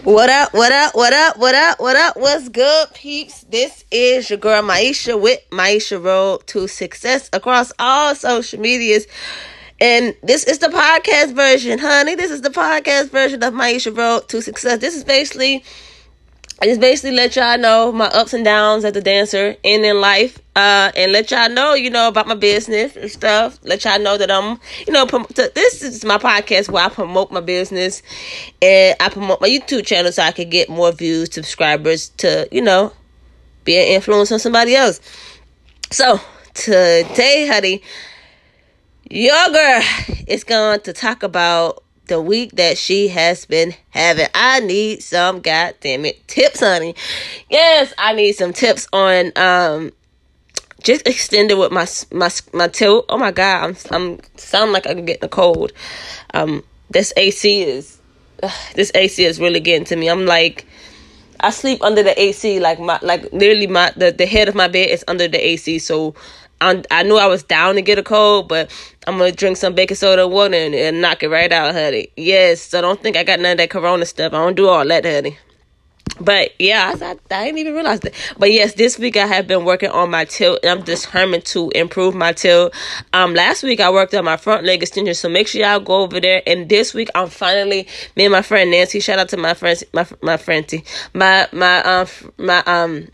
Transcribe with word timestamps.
What 0.00 0.30
up, 0.30 0.52
what 0.52 0.72
up, 0.72 0.96
what 0.96 1.12
up, 1.12 1.36
what 1.36 1.54
up, 1.54 1.78
what 1.78 1.94
up, 1.94 2.16
what's 2.16 2.48
good, 2.48 2.88
peeps? 2.94 3.44
This 3.44 3.84
is 3.92 4.30
your 4.30 4.38
girl 4.38 4.62
Myesha 4.62 5.20
with 5.20 5.38
Myesha 5.50 6.02
Road 6.02 6.44
to 6.48 6.66
Success 6.66 7.28
across 7.32 7.72
all 7.78 8.14
social 8.16 8.58
medias. 8.58 9.06
And 9.80 10.16
this 10.22 10.44
is 10.44 10.58
the 10.58 10.68
podcast 10.68 11.34
version, 11.34 11.78
honey. 11.78 12.16
This 12.16 12.32
is 12.32 12.40
the 12.40 12.48
podcast 12.48 13.10
version 13.10 13.44
of 13.44 13.52
Myesha 13.52 13.96
Road 13.96 14.28
to 14.30 14.40
Success. 14.40 14.80
This 14.80 14.96
is 14.96 15.04
basically 15.04 15.62
I 16.62 16.66
just 16.66 16.80
basically 16.80 17.16
let 17.16 17.34
y'all 17.34 17.58
know 17.58 17.90
my 17.90 18.06
ups 18.06 18.34
and 18.34 18.44
downs 18.44 18.84
as 18.84 18.94
a 18.94 19.00
dancer 19.00 19.56
and 19.64 19.84
in 19.84 20.00
life, 20.00 20.38
uh, 20.54 20.92
and 20.94 21.10
let 21.10 21.32
y'all 21.32 21.50
know, 21.50 21.74
you 21.74 21.90
know, 21.90 22.06
about 22.06 22.28
my 22.28 22.36
business 22.36 22.94
and 22.94 23.10
stuff. 23.10 23.58
Let 23.64 23.84
y'all 23.84 23.98
know 23.98 24.16
that 24.16 24.30
I'm, 24.30 24.60
you 24.86 24.92
know, 24.92 25.04
prom- 25.04 25.26
this 25.34 25.82
is 25.82 26.04
my 26.04 26.18
podcast 26.18 26.70
where 26.70 26.84
I 26.84 26.88
promote 26.88 27.32
my 27.32 27.40
business 27.40 28.00
and 28.62 28.94
I 29.00 29.08
promote 29.08 29.40
my 29.40 29.48
YouTube 29.48 29.84
channel 29.84 30.12
so 30.12 30.22
I 30.22 30.30
can 30.30 30.50
get 30.50 30.68
more 30.68 30.92
views, 30.92 31.34
subscribers 31.34 32.10
to, 32.18 32.46
you 32.52 32.62
know, 32.62 32.92
be 33.64 33.76
an 33.76 33.88
influence 33.88 34.30
on 34.30 34.38
somebody 34.38 34.76
else. 34.76 35.00
So 35.90 36.20
today, 36.54 37.48
honey, 37.48 37.82
your 39.10 39.48
girl 39.48 39.82
is 40.28 40.44
going 40.44 40.78
to 40.82 40.92
talk 40.92 41.24
about 41.24 41.81
the 42.06 42.20
week 42.20 42.52
that 42.52 42.78
she 42.78 43.08
has 43.08 43.46
been 43.46 43.74
having. 43.90 44.26
I 44.34 44.60
need 44.60 45.02
some 45.02 45.40
goddamn 45.40 46.04
it 46.04 46.26
tips, 46.28 46.60
honey. 46.60 46.94
Yes, 47.48 47.92
I 47.98 48.12
need 48.12 48.32
some 48.32 48.52
tips 48.52 48.88
on 48.92 49.32
um 49.36 49.92
just 50.82 51.06
extended 51.06 51.56
with 51.56 51.72
my 51.72 51.86
my 52.12 52.30
my 52.52 52.68
tilt. 52.68 53.06
Oh 53.08 53.18
my 53.18 53.30
god, 53.30 53.64
I'm 53.64 53.76
I'm 53.90 54.20
sound 54.36 54.72
like 54.72 54.86
I'm 54.86 55.04
getting 55.04 55.24
a 55.24 55.28
cold. 55.28 55.72
Um, 56.34 56.62
this 56.90 57.12
AC 57.16 57.62
is 57.62 57.98
uh, 58.42 58.50
this 58.74 58.90
AC 58.94 59.24
is 59.24 59.40
really 59.40 59.60
getting 59.60 59.86
to 59.86 59.96
me. 59.96 60.08
I'm 60.08 60.26
like. 60.26 60.66
I 61.44 61.50
sleep 61.50 61.82
under 61.82 62.04
the 62.04 62.22
AC, 62.22 62.60
like 62.60 62.78
my, 62.78 63.00
like 63.02 63.32
literally 63.32 63.66
my 63.66 63.92
the, 63.96 64.12
the 64.12 64.26
head 64.26 64.48
of 64.48 64.54
my 64.54 64.68
bed 64.68 64.90
is 64.90 65.04
under 65.08 65.26
the 65.26 65.44
AC, 65.44 65.80
so 65.80 66.14
I, 66.62 66.82
I 66.90 67.02
knew 67.02 67.16
I 67.16 67.26
was 67.26 67.42
down 67.42 67.74
to 67.74 67.82
get 67.82 67.98
a 67.98 68.02
cold, 68.02 68.48
but 68.48 68.70
I'm 69.06 69.18
gonna 69.18 69.32
drink 69.32 69.56
some 69.56 69.74
baking 69.74 69.96
soda 69.96 70.28
water 70.28 70.54
and, 70.54 70.74
and 70.74 71.00
knock 71.00 71.22
it 71.22 71.28
right 71.28 71.50
out, 71.52 71.74
honey. 71.74 72.08
Yes, 72.16 72.62
so 72.62 72.80
don't 72.80 73.02
think 73.02 73.16
I 73.16 73.24
got 73.24 73.40
none 73.40 73.52
of 73.52 73.58
that 73.58 73.70
corona 73.70 74.06
stuff. 74.06 74.32
I 74.32 74.36
don't 74.36 74.54
do 74.56 74.68
all 74.68 74.86
that, 74.86 75.04
honey. 75.04 75.38
But 76.20 76.50
yeah, 76.58 76.94
I, 76.94 77.04
I, 77.04 77.10
I 77.10 77.44
didn't 77.46 77.58
even 77.58 77.74
realize 77.74 78.00
that. 78.00 78.14
But 78.38 78.52
yes, 78.52 78.74
this 78.74 78.98
week 78.98 79.16
I 79.16 79.26
have 79.26 79.46
been 79.48 79.64
working 79.64 79.90
on 79.90 80.10
my 80.10 80.24
tilt, 80.24 80.60
and 80.62 80.70
I'm 80.70 80.84
determined 80.84 81.44
to 81.46 81.70
improve 81.70 82.14
my 82.14 82.32
tilt. 82.32 82.74
Um, 83.12 83.34
last 83.34 83.62
week 83.62 83.80
I 83.80 83.90
worked 83.90 84.14
on 84.14 84.24
my 84.24 84.36
front 84.36 84.64
leg 84.64 84.82
extension, 84.82 85.14
so 85.14 85.28
make 85.28 85.48
sure 85.48 85.62
y'all 85.62 85.80
go 85.80 86.02
over 86.02 86.20
there. 86.20 86.42
And 86.46 86.68
this 86.68 86.94
week 86.94 87.08
I'm 87.14 87.28
finally 87.28 87.88
me 88.14 88.26
and 88.26 88.32
my 88.32 88.42
friend 88.42 88.70
Nancy. 88.70 89.00
Shout 89.00 89.18
out 89.18 89.30
to 89.30 89.36
my 89.36 89.54
friend, 89.54 89.82
my 89.92 90.06
my 90.22 90.36
friendy, 90.36 90.84
my 91.12 91.48
my 91.52 91.82
um 91.82 92.06
my 92.38 92.62
um 92.66 93.08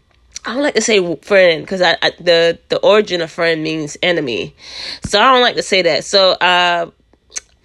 I 0.48 0.54
don't 0.54 0.62
like 0.62 0.76
to 0.76 0.80
say 0.80 1.14
friend 1.16 1.62
because 1.62 1.82
I, 1.82 1.98
I, 2.00 2.12
the 2.18 2.58
the 2.70 2.78
origin 2.78 3.20
of 3.20 3.30
friend 3.30 3.62
means 3.62 3.98
enemy, 4.02 4.56
so 5.04 5.20
I 5.20 5.30
don't 5.30 5.42
like 5.42 5.56
to 5.56 5.62
say 5.62 5.82
that. 5.82 6.04
So 6.04 6.30
uh, 6.30 6.90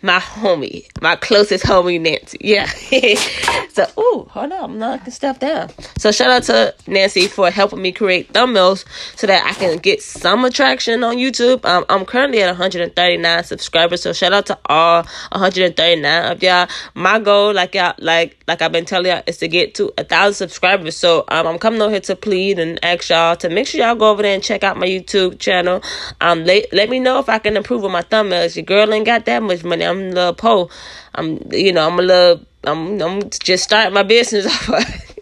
my 0.04 0.20
homie, 0.20 0.86
my 1.02 1.16
closest 1.16 1.64
homie, 1.64 2.00
Nancy. 2.00 2.38
Yeah. 2.42 2.66
so, 3.70 3.86
ooh, 3.98 4.28
hold 4.30 4.52
on, 4.52 4.72
I'm 4.72 4.78
knocking 4.78 5.14
stuff 5.14 5.40
down. 5.40 5.70
So, 5.98 6.12
shout 6.12 6.30
out 6.30 6.44
to 6.44 6.76
Nancy 6.88 7.28
for 7.28 7.50
helping 7.50 7.82
me 7.82 7.94
create 7.94 8.34
thumbnails 8.34 8.84
so 9.16 9.28
that 9.28 9.46
I 9.46 9.54
can 9.54 9.78
get 9.78 10.04
some 10.04 10.44
attraction 10.44 11.06
on 11.06 11.16
YouTube. 11.16 11.64
Um, 11.64 11.86
I'm 11.88 12.06
currently 12.06 12.42
at 12.42 12.48
139 12.48 13.44
subscribers, 13.46 14.02
so 14.02 14.12
shout 14.12 14.34
out 14.34 14.46
to 14.48 14.60
all 14.66 15.04
139 15.32 16.32
of 16.32 16.44
y'all. 16.44 16.68
My 16.94 17.20
goal, 17.20 17.54
like 17.54 17.74
y'all, 17.74 17.96
like 17.98 18.44
like 18.46 18.62
I've 18.62 18.74
been 18.74 18.86
telling 18.86 19.10
y'all, 19.10 19.24
is 19.26 19.38
to 19.38 19.48
get 19.48 19.74
to 19.76 19.94
a 19.98 20.04
thousand 20.04 20.50
subscribers. 20.50 20.98
So, 20.98 21.24
um, 21.30 21.48
I'm 21.48 21.60
coming 21.60 21.82
over 21.82 21.92
here 21.92 22.02
to 22.02 22.18
plead 22.18 22.60
and 22.60 22.78
ask 22.84 23.10
y'all 23.10 23.38
to 23.38 23.48
make 23.48 23.68
sure 23.68 23.80
y'all 23.80 23.96
go 23.96 24.12
over 24.12 24.22
there 24.22 24.34
and 24.34 24.44
check 24.44 24.66
out 24.66 24.76
my 24.76 24.86
YouTube 24.86 25.40
channel. 25.40 25.82
Um, 26.20 26.44
let 26.44 26.74
let 26.74 26.90
me 26.90 27.00
know 27.00 27.20
if 27.20 27.30
I 27.30 27.40
can 27.40 27.56
improve 27.56 27.86
on 27.86 27.94
my 27.94 28.02
thumbnails. 28.02 28.58
Your 28.58 28.66
girl 28.66 28.94
ain't 28.94 29.06
got 29.06 29.24
that 29.26 29.42
much 29.42 29.64
money. 29.64 29.93
I'm 29.93 29.93
a 30.00 30.10
little 30.10 30.34
po. 30.34 30.70
I'm 31.16 31.40
you 31.52 31.72
know 31.72 31.88
I'm 31.88 32.00
a 32.00 32.02
little 32.02 32.46
I'm 32.64 33.02
I'm 33.02 33.30
just 33.30 33.64
starting 33.64 33.94
my 33.94 34.04
business 34.04 34.48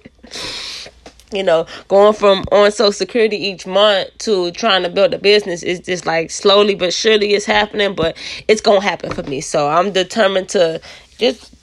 you 1.33 1.43
know, 1.43 1.65
going 1.87 2.13
from 2.13 2.43
on 2.51 2.71
Social 2.71 2.91
Security 2.91 3.37
each 3.37 3.65
month 3.65 4.09
to 4.19 4.51
trying 4.51 4.83
to 4.83 4.89
build 4.89 5.13
a 5.13 5.17
business 5.17 5.63
is 5.63 5.79
just 5.79 6.05
like 6.05 6.29
slowly 6.29 6.75
but 6.75 6.93
surely 6.93 7.33
it's 7.33 7.45
happening, 7.45 7.95
but 7.95 8.17
it's 8.47 8.61
gonna 8.61 8.81
happen 8.81 9.11
for 9.11 9.23
me. 9.23 9.41
So 9.41 9.69
I'm 9.69 9.91
determined 9.91 10.49
to 10.49 10.81
just 11.17 11.53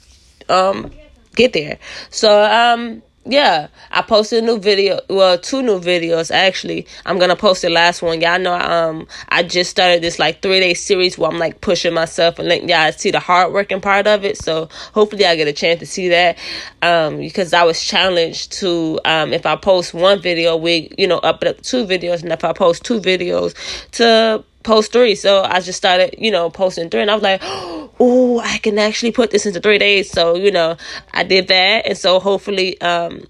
um 0.49 0.91
get 1.35 1.53
there. 1.53 1.77
So 2.09 2.43
um 2.43 3.01
yeah, 3.25 3.67
I 3.91 4.01
posted 4.01 4.43
a 4.43 4.45
new 4.45 4.59
video. 4.59 4.99
Well, 5.09 5.37
two 5.37 5.61
new 5.61 5.79
videos 5.79 6.31
actually. 6.31 6.87
I'm 7.05 7.19
gonna 7.19 7.35
post 7.35 7.61
the 7.61 7.69
last 7.69 8.01
one. 8.01 8.21
Y'all 8.21 8.39
know, 8.39 8.55
um, 8.55 9.07
I 9.29 9.43
just 9.43 9.69
started 9.69 10.01
this 10.01 10.19
like 10.19 10.41
three 10.41 10.59
day 10.59 10.73
series 10.73 11.17
where 11.17 11.29
I'm 11.29 11.37
like 11.37 11.61
pushing 11.61 11.93
myself 11.93 12.39
and 12.39 12.47
letting 12.47 12.69
y'all 12.69 12.91
see 12.91 13.11
the 13.11 13.19
hard 13.19 13.53
working 13.53 13.81
part 13.81 14.07
of 14.07 14.23
it. 14.23 14.37
So 14.37 14.69
hopefully, 14.93 15.25
I 15.25 15.35
get 15.35 15.47
a 15.47 15.53
chance 15.53 15.79
to 15.79 15.85
see 15.85 16.09
that. 16.09 16.37
Um, 16.81 17.17
because 17.17 17.53
I 17.53 17.63
was 17.63 17.83
challenged 17.83 18.53
to, 18.53 18.99
um, 19.05 19.33
if 19.33 19.45
I 19.45 19.55
post 19.57 19.93
one 19.93 20.21
video, 20.21 20.55
we, 20.55 20.89
you 20.97 21.07
know, 21.07 21.17
up 21.19 21.43
up 21.43 21.61
two 21.61 21.85
videos, 21.85 22.23
and 22.23 22.31
if 22.31 22.43
I 22.43 22.53
post 22.53 22.83
two 22.83 23.01
videos, 23.01 23.53
to 23.91 24.43
post 24.63 24.91
three. 24.91 25.15
So 25.15 25.43
I 25.43 25.59
just 25.59 25.77
started, 25.77 26.15
you 26.17 26.31
know, 26.31 26.49
posting 26.49 26.89
three, 26.89 27.01
and 27.01 27.11
I 27.11 27.15
was 27.15 27.23
like, 27.23 27.41
oh, 27.99 28.39
I 28.39 28.57
can 28.59 28.79
actually 28.79 29.11
put 29.11 29.31
this 29.31 29.45
into 29.45 29.59
three 29.59 29.77
days. 29.77 30.09
So 30.09 30.35
you 30.35 30.51
know, 30.51 30.77
I 31.13 31.23
did 31.23 31.47
that, 31.47 31.85
and 31.85 31.97
so 31.97 32.19
hopefully, 32.19 32.79
um, 32.81 33.27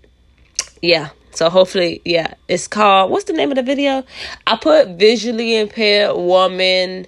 yeah. 0.81 1.09
So 1.31 1.49
hopefully, 1.49 2.01
yeah, 2.05 2.33
it's 2.47 2.67
called. 2.67 3.11
What's 3.11 3.25
the 3.25 3.33
name 3.33 3.51
of 3.51 3.55
the 3.55 3.63
video? 3.63 4.03
I 4.47 4.57
put 4.57 4.89
visually 4.89 5.57
impaired 5.57 6.15
woman 6.15 7.07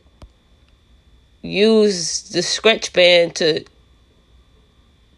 use 1.42 2.30
the 2.30 2.42
scratch 2.42 2.94
band 2.94 3.36
to 3.36 3.66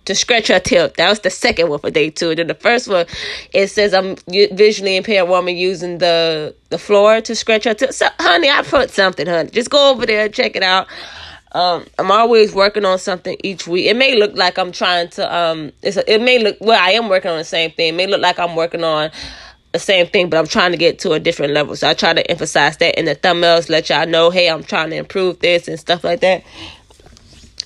to 0.06 0.16
scratch 0.16 0.50
her 0.50 0.60
tilt. 0.60 0.96
That 0.96 1.10
was 1.10 1.22
the 1.22 1.30
second 1.30 1.70
one 1.70 1.80
for 1.80 1.90
day 1.90 2.10
two. 2.10 2.32
And 2.32 2.40
then 2.40 2.48
the 2.48 2.56
first 2.56 2.90
one, 2.90 3.06
it 3.54 3.68
says 3.68 3.94
I'm 3.94 4.18
visually 4.28 4.98
impaired 4.98 5.30
woman 5.30 5.56
using 5.56 6.00
the 6.00 6.56
the 6.70 6.78
floor 6.78 7.22
to 7.22 7.36
scratch 7.36 7.64
her 7.64 7.74
tilt. 7.74 7.94
So, 7.94 8.08
honey, 8.20 8.50
I 8.50 8.64
put 8.64 8.90
something, 8.90 9.28
honey. 9.28 9.50
Just 9.50 9.70
go 9.70 9.92
over 9.92 10.06
there 10.06 10.26
and 10.26 10.34
check 10.34 10.56
it 10.56 10.64
out. 10.64 10.88
Um, 11.54 11.86
I'm 12.00 12.12
always 12.12 12.54
working 12.54 12.84
on 12.84 12.98
something 12.98 13.38
each 13.44 13.68
week. 13.68 13.86
It 13.86 13.96
may 13.96 14.18
look 14.18 14.36
like 14.36 14.58
I'm 14.58 14.72
trying 14.72 15.10
to 15.10 15.36
um, 15.36 15.72
it's 15.84 15.98
a, 15.98 16.14
it 16.14 16.22
may 16.22 16.40
look 16.40 16.58
well. 16.60 16.80
I 16.82 16.92
am 16.92 17.10
working 17.10 17.30
on 17.30 17.38
the 17.38 17.44
same 17.44 17.72
thing. 17.72 17.90
It 17.90 17.96
may 17.96 18.08
look 18.08 18.22
like 18.22 18.40
I'm 18.40 18.56
working 18.56 18.84
on 18.84 19.12
the 19.72 19.80
same 19.80 20.08
thing, 20.08 20.30
but 20.30 20.38
I'm 20.38 20.48
trying 20.48 20.72
to 20.72 20.78
get 20.78 21.00
to 21.00 21.12
a 21.12 21.20
different 21.20 21.54
level. 21.54 21.76
So 21.76 21.90
I 21.90 21.94
try 21.94 22.14
to 22.14 22.32
emphasize 22.32 22.78
that 22.78 22.98
in 22.98 23.06
the 23.06 23.16
thumbnails, 23.16 23.70
let 23.70 23.90
y'all 23.90 24.08
know, 24.08 24.30
hey, 24.30 24.50
I'm 24.50 24.64
trying 24.64 24.92
to 24.92 24.96
improve 24.96 25.40
this 25.40 25.68
and 25.68 25.80
stuff 25.80 26.04
like 26.04 26.22
that. 26.22 26.44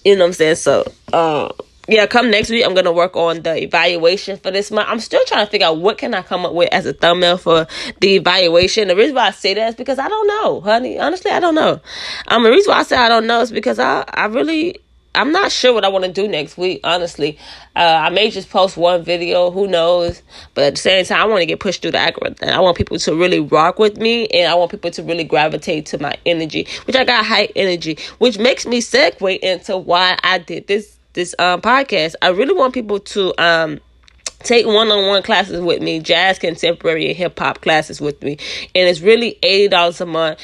You 0.04 0.16
know 0.16 0.22
what 0.22 0.28
I'm 0.28 0.34
saying? 0.34 0.56
So, 0.56 0.92
um, 1.12 1.52
yeah, 1.88 2.06
come 2.06 2.30
next 2.30 2.50
week, 2.50 2.66
I'm 2.66 2.74
gonna 2.74 2.92
work 2.92 3.16
on 3.16 3.44
the 3.44 3.62
evaluation 3.64 4.38
for 4.38 4.52
this 4.52 4.72
month. 4.72 4.90
I'm 4.90 5.00
still 5.00 5.24
trying 5.26 5.46
to 5.46 5.52
figure 5.52 5.68
out 5.68 5.78
what 5.78 5.98
can 5.98 6.14
I 6.14 6.22
come 6.22 6.46
up 6.46 6.54
with 6.54 6.72
as 6.74 6.86
a 6.86 6.94
thumbnail 6.94 7.38
for 7.38 7.66
the 8.02 8.16
evaluation. 8.16 8.90
The 8.90 8.96
reason 8.96 9.16
why 9.16 9.28
I 9.28 9.32
say 9.32 9.54
that 9.54 9.70
is 9.70 9.76
because 9.76 9.98
I 9.98 10.10
don't 10.10 10.28
know, 10.28 10.62
honey. 10.62 11.00
Honestly, 11.00 11.32
I 11.32 11.40
don't 11.40 11.56
know. 11.56 11.80
Um, 12.28 12.44
the 12.44 12.52
reason 12.52 12.72
why 12.72 12.80
I 12.80 12.84
say 12.84 12.98
I 12.98 13.08
don't 13.08 13.26
know 13.26 13.40
is 13.40 13.52
because 13.52 13.80
I, 13.80 14.04
I 14.14 14.26
really, 14.26 14.80
I'm 15.16 15.32
not 15.32 15.50
sure 15.50 15.74
what 15.74 15.86
I 15.86 15.88
want 15.88 16.04
to 16.04 16.12
do 16.12 16.28
next 16.28 16.58
week. 16.58 16.82
Honestly, 16.84 17.40
uh, 17.74 17.80
I 17.80 18.10
may 18.10 18.32
just 18.32 18.50
post 18.50 18.76
one 18.76 19.02
video. 19.04 19.50
Who 19.50 19.66
knows? 19.66 20.22
But 20.56 20.66
at 20.66 20.76
the 20.76 20.82
same 20.82 21.06
time, 21.06 21.22
I 21.22 21.26
want 21.26 21.40
to 21.40 21.46
get 21.46 21.62
pushed 21.62 21.82
through 21.82 21.92
the 21.92 22.00
algorithm. 22.00 22.50
I 22.50 22.60
want 22.60 22.76
people 22.76 23.00
to 23.00 23.16
really 23.16 23.40
rock 23.40 23.80
with 23.80 23.98
me, 23.98 24.28
and 24.28 24.52
I 24.52 24.56
want 24.56 24.72
people 24.72 24.92
to 24.92 25.04
really 25.04 25.24
gravitate 25.24 25.86
to 25.88 26.00
my 26.00 26.18
energy, 26.26 26.68
which 26.84 26.98
I 26.98 27.06
got 27.06 27.26
high 27.26 27.48
energy, 27.56 27.98
which 28.18 28.38
makes 28.38 28.66
me 28.66 28.82
segue 28.82 29.40
into 29.40 29.78
why 29.78 30.20
I 30.22 30.40
did 30.40 30.68
this 30.68 30.97
this 31.18 31.36
um, 31.40 31.62
podcast, 31.62 32.14
I 32.22 32.30
really 32.30 32.54
want 32.54 32.74
people 32.74 33.00
to 33.00 33.34
um, 33.44 33.80
take 34.44 34.68
one-on-one 34.68 35.24
classes 35.24 35.60
with 35.60 35.82
me, 35.82 36.00
jazz, 36.00 36.38
contemporary, 36.38 37.08
and 37.08 37.18
hip 37.18 37.38
hop 37.38 37.62
classes 37.62 38.00
with 38.00 38.22
me, 38.22 38.38
and 38.76 38.88
it's 38.88 39.02
really 39.02 39.38
eighty 39.42 39.68
dollars 39.68 40.00
a 40.00 40.06
month 40.06 40.40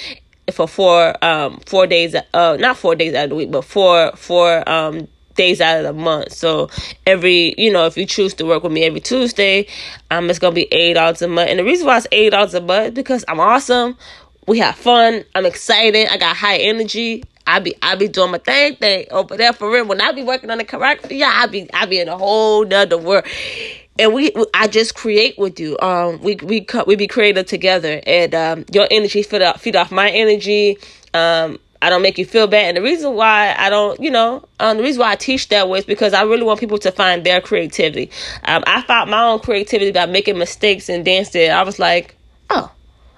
for 0.52 0.68
four 0.68 1.24
um 1.24 1.62
four 1.66 1.88
days 1.88 2.14
uh 2.34 2.58
not 2.60 2.76
four 2.76 2.96
days 2.96 3.14
out 3.14 3.26
of 3.26 3.30
the 3.30 3.36
week, 3.36 3.52
but 3.52 3.64
four 3.64 4.12
four 4.16 4.68
um 4.68 5.08
days 5.36 5.62
out 5.62 5.78
of 5.78 5.84
the 5.84 5.94
month. 5.94 6.34
So 6.34 6.70
every, 7.06 7.56
you 7.58 7.72
know, 7.72 7.86
if 7.86 7.96
you 7.96 8.06
choose 8.06 8.34
to 8.36 8.46
work 8.46 8.64
with 8.64 8.72
me 8.72 8.84
every 8.84 9.00
Tuesday, 9.00 9.68
um, 10.12 10.30
it's 10.30 10.40
gonna 10.40 10.56
be 10.56 10.68
eight 10.74 10.96
dollars 10.96 11.22
a 11.22 11.28
month. 11.28 11.50
And 11.50 11.60
the 11.60 11.64
reason 11.64 11.86
why 11.88 11.98
it's 11.98 12.08
eight 12.12 12.32
dollars 12.32 12.54
a 12.56 12.62
month 12.62 12.88
is 12.88 12.94
because 12.94 13.24
I'm 13.28 13.40
awesome. 13.40 13.96
We 14.48 14.60
have 14.60 14.76
fun. 14.76 15.24
I'm 15.36 15.46
excited. 15.46 16.08
I 16.10 16.18
got 16.18 16.36
high 16.36 16.58
energy. 16.58 17.24
I 17.54 17.60
be 17.60 17.76
I 17.84 17.96
be 17.96 18.08
doing 18.08 18.32
my 18.32 18.40
thing 18.40 18.76
thing 18.78 19.06
over 19.12 19.38
there 19.38 19.54
for 19.54 19.70
real. 19.70 19.86
When 19.86 20.02
I 20.02 20.12
be 20.12 20.24
working 20.24 20.50
on 20.50 20.58
the 20.58 20.66
choreography, 20.66 21.20
yeah, 21.20 21.32
I 21.32 21.46
be 21.46 21.72
I 21.72 21.86
be 21.86 22.00
in 22.00 22.10
a 22.10 22.18
whole 22.18 22.66
nother 22.66 22.98
world. 22.98 23.26
And 24.00 24.12
we, 24.12 24.34
I 24.56 24.68
just 24.68 24.96
create 24.96 25.38
with 25.38 25.60
you. 25.60 25.78
Um, 25.80 26.20
we 26.24 26.36
we 26.38 26.66
we 26.88 26.96
be 26.96 27.06
creative 27.06 27.46
together, 27.46 28.02
and 28.08 28.34
um, 28.34 28.66
your 28.74 28.88
energy 28.90 29.22
feed 29.22 29.44
off 29.44 29.62
feed 29.62 29.76
off 29.76 29.92
my 29.92 30.10
energy. 30.10 30.80
Um, 31.14 31.60
I 31.80 31.90
don't 31.90 32.02
make 32.02 32.18
you 32.18 32.26
feel 32.26 32.48
bad. 32.48 32.70
And 32.70 32.78
the 32.78 32.82
reason 32.82 33.14
why 33.14 33.54
I 33.56 33.70
don't, 33.70 34.00
you 34.00 34.10
know, 34.10 34.48
um, 34.60 34.78
the 34.78 34.84
reason 34.84 35.02
why 35.02 35.12
I 35.12 35.16
teach 35.16 35.50
that 35.50 35.68
way 35.68 35.80
is 35.80 35.86
because 35.86 36.14
I 36.14 36.24
really 36.24 36.44
want 36.44 36.60
people 36.60 36.78
to 36.78 36.92
find 36.92 37.26
their 37.26 37.42
creativity. 37.42 38.10
Um, 38.46 38.64
I 38.66 38.82
found 38.84 39.12
my 39.12 39.22
own 39.22 39.40
creativity 39.40 39.92
by 39.92 40.06
making 40.06 40.38
mistakes 40.38 40.88
and 40.88 41.04
dancing. 41.04 41.52
I 41.52 41.62
was 41.64 41.80
like, 41.80 42.16
oh, 42.50 42.72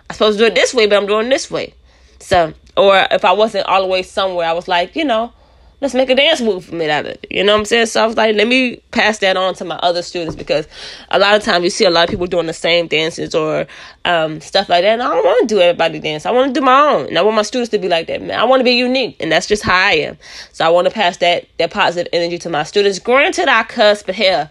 I'm 0.10 0.14
supposed 0.14 0.40
to 0.40 0.46
do 0.46 0.48
it 0.48 0.56
this 0.56 0.74
way, 0.74 0.88
but 0.88 0.98
I'm 0.98 1.06
doing 1.06 1.30
this 1.30 1.52
way. 1.52 1.76
So, 2.20 2.54
or 2.78 3.08
if 3.12 3.26
I 3.26 3.32
wasn't 3.32 3.68
all 3.68 3.82
the 3.82 3.88
way 3.88 4.04
somewhere, 4.04 4.48
I 4.48 4.54
was 4.54 4.68
like, 4.68 4.96
you 4.96 5.06
know, 5.06 5.34
let's 5.82 5.94
make 5.94 6.10
a 6.10 6.16
dance 6.16 6.42
movement 6.42 6.90
out 6.90 7.06
of 7.06 7.12
it. 7.12 7.28
You 7.30 7.44
know 7.44 7.54
what 7.54 7.60
I'm 7.60 7.66
saying? 7.66 7.88
So 7.88 8.04
I 8.04 8.08
was 8.08 8.18
like, 8.18 8.36
let 8.36 8.48
me 8.48 8.78
pass 8.92 9.20
that 9.20 9.38
on 9.38 9.54
to 9.56 9.66
my 9.66 9.76
other 9.78 10.02
students 10.02 10.36
because 10.36 10.68
a 11.10 11.20
lot 11.20 11.36
of 11.36 11.44
times 11.44 11.64
you 11.64 11.70
see 11.70 11.86
a 11.86 11.90
lot 11.90 12.06
of 12.06 12.10
people 12.10 12.28
doing 12.28 12.48
the 12.48 12.54
same 12.54 12.88
dances 12.88 13.36
or 13.36 13.68
um, 14.06 14.42
stuff 14.42 14.70
like 14.70 14.84
that. 14.84 14.94
And 14.94 15.04
I 15.04 15.14
don't 15.14 15.24
want 15.24 15.48
to 15.48 15.56
do 15.56 15.62
everybody 15.62 16.00
dance. 16.00 16.26
I 16.26 16.32
want 16.32 16.54
to 16.54 16.60
do 16.60 16.66
my 16.66 16.80
own. 16.80 17.08
And 17.08 17.18
I 17.18 17.22
want 17.22 17.36
my 17.36 17.42
students 17.44 17.70
to 17.72 17.78
be 17.78 17.90
like 17.90 18.08
that, 18.08 18.22
man. 18.22 18.40
I 18.40 18.46
want 18.46 18.62
to 18.62 18.66
be 18.66 18.72
unique. 18.72 19.18
And 19.20 19.32
that's 19.32 19.48
just 19.48 19.64
how 19.64 19.76
I 19.76 19.92
am. 19.92 20.18
So 20.54 20.66
I 20.66 20.70
want 20.70 20.88
to 20.88 20.94
pass 20.94 21.18
that, 21.18 21.48
that 21.58 21.72
positive 21.72 22.10
energy 22.14 22.38
to 22.40 22.50
my 22.50 22.64
students. 22.64 23.00
Granted, 23.00 23.48
I 23.48 23.64
cuss, 23.64 24.04
but 24.04 24.16
hell, 24.16 24.50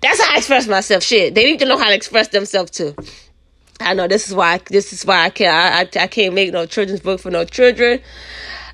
that's 0.00 0.20
how 0.20 0.34
I 0.34 0.38
express 0.38 0.66
myself. 0.66 1.02
Shit. 1.02 1.34
They 1.34 1.44
need 1.44 1.60
to 1.60 1.64
know 1.64 1.78
how 1.78 1.88
to 1.88 1.94
express 1.94 2.28
themselves 2.28 2.70
too. 2.70 2.94
I 3.84 3.94
know 3.94 4.08
this 4.08 4.28
is 4.28 4.34
why 4.34 4.60
this 4.66 4.92
is 4.92 5.04
why 5.04 5.24
I 5.24 5.30
can't 5.30 5.54
I, 5.54 5.80
I, 6.00 6.04
I 6.04 6.06
can't 6.06 6.34
make 6.34 6.52
no 6.52 6.66
children's 6.66 7.00
book 7.00 7.20
for 7.20 7.30
no 7.30 7.44
children. 7.44 8.00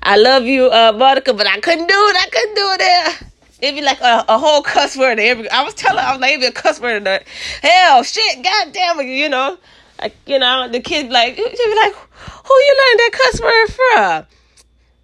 I 0.03 0.17
love 0.17 0.45
you, 0.45 0.65
uh, 0.67 0.93
Monica, 0.95 1.33
but 1.33 1.45
I 1.47 1.59
couldn't 1.59 1.87
do 1.87 1.93
it. 1.93 2.15
I 2.15 2.29
couldn't 2.31 2.55
do 2.55 2.75
it. 2.79 3.23
It'd 3.61 3.75
be 3.75 3.81
like 3.83 4.01
a, 4.01 4.25
a 4.27 4.39
whole 4.39 4.63
cuss 4.63 4.97
word. 4.97 5.19
Every 5.19 5.49
I 5.49 5.63
was 5.63 5.75
telling, 5.75 6.03
I 6.03 6.13
was 6.13 6.21
like, 6.21 6.31
it'd 6.31 6.41
be 6.41 6.47
a 6.47 6.51
cuss 6.51 6.79
word 6.79 7.03
there. 7.03 7.23
Hell, 7.61 8.01
shit, 8.03 8.43
goddamn 8.43 8.99
it, 9.01 9.05
you 9.05 9.29
know. 9.29 9.57
Like, 10.01 10.15
you 10.25 10.39
know, 10.39 10.67
the 10.67 10.79
kid 10.79 11.11
like, 11.11 11.35
she'd 11.35 11.45
be 11.45 11.75
like, 11.75 11.93
who 11.93 12.53
you 12.53 12.77
learned 12.79 12.99
that 12.99 13.11
cuss 13.13 13.41
word 13.41 13.67
from? 13.67 14.25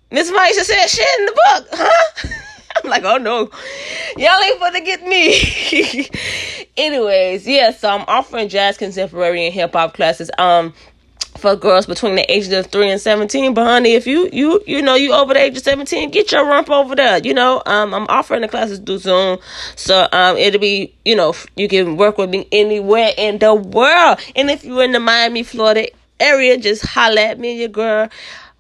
Miss 0.10 0.32
Myesha 0.32 0.64
said 0.64 0.88
shit 0.88 1.20
in 1.20 1.26
the 1.26 1.32
book, 1.32 1.68
huh? 1.74 2.30
I'm 2.84 2.90
like, 2.90 3.04
oh 3.04 3.18
no, 3.18 3.50
y'all 4.18 4.44
ain't 4.44 4.60
gonna 4.60 4.82
get 4.82 5.04
me. 5.04 6.10
Anyways, 6.78 7.48
yeah, 7.48 7.72
so 7.72 7.90
I'm 7.90 8.06
offering 8.08 8.50
jazz, 8.50 8.78
contemporary, 8.78 9.46
and 9.46 9.54
hip 9.54 9.74
hop 9.74 9.94
classes. 9.94 10.30
Um, 10.38 10.74
for 11.38 11.56
girls 11.56 11.86
between 11.86 12.16
the 12.16 12.32
ages 12.32 12.52
of 12.52 12.68
three 12.68 12.90
and 12.90 13.00
seventeen. 13.00 13.54
But 13.54 13.66
honey, 13.66 13.94
if 13.94 14.08
you 14.08 14.30
you 14.34 14.62
you 14.66 14.82
know 14.82 14.96
you 14.96 15.14
over 15.14 15.34
the 15.34 15.40
age 15.40 15.56
of 15.56 15.64
seventeen, 15.64 16.10
get 16.10 16.32
your 16.32 16.46
rump 16.46 16.70
over 16.70 16.96
there. 16.96 17.20
You 17.20 17.34
know, 17.34 17.62
um, 17.66 17.94
I'm 17.94 18.08
offering 18.10 18.42
the 18.42 18.48
classes 18.48 18.80
through 18.80 19.00
Zoom, 19.00 19.38
so 19.76 20.08
um, 20.12 20.38
it'll 20.38 20.60
be 20.60 20.94
you 21.06 21.16
know 21.16 21.34
you 21.56 21.68
can 21.68 21.96
work 21.96 22.18
with 22.18 22.30
me 22.30 22.48
anywhere 22.52 23.12
in 23.18 23.38
the 23.38 23.54
world. 23.54 24.20
And 24.36 24.50
if 24.50 24.66
you're 24.66 24.84
in 24.84 24.92
the 24.94 25.00
Miami, 25.00 25.44
Florida 25.44 25.88
area, 26.20 26.58
just 26.58 26.86
holla 26.86 27.22
at 27.22 27.40
me, 27.40 27.60
your 27.60 27.70
girl 27.70 28.10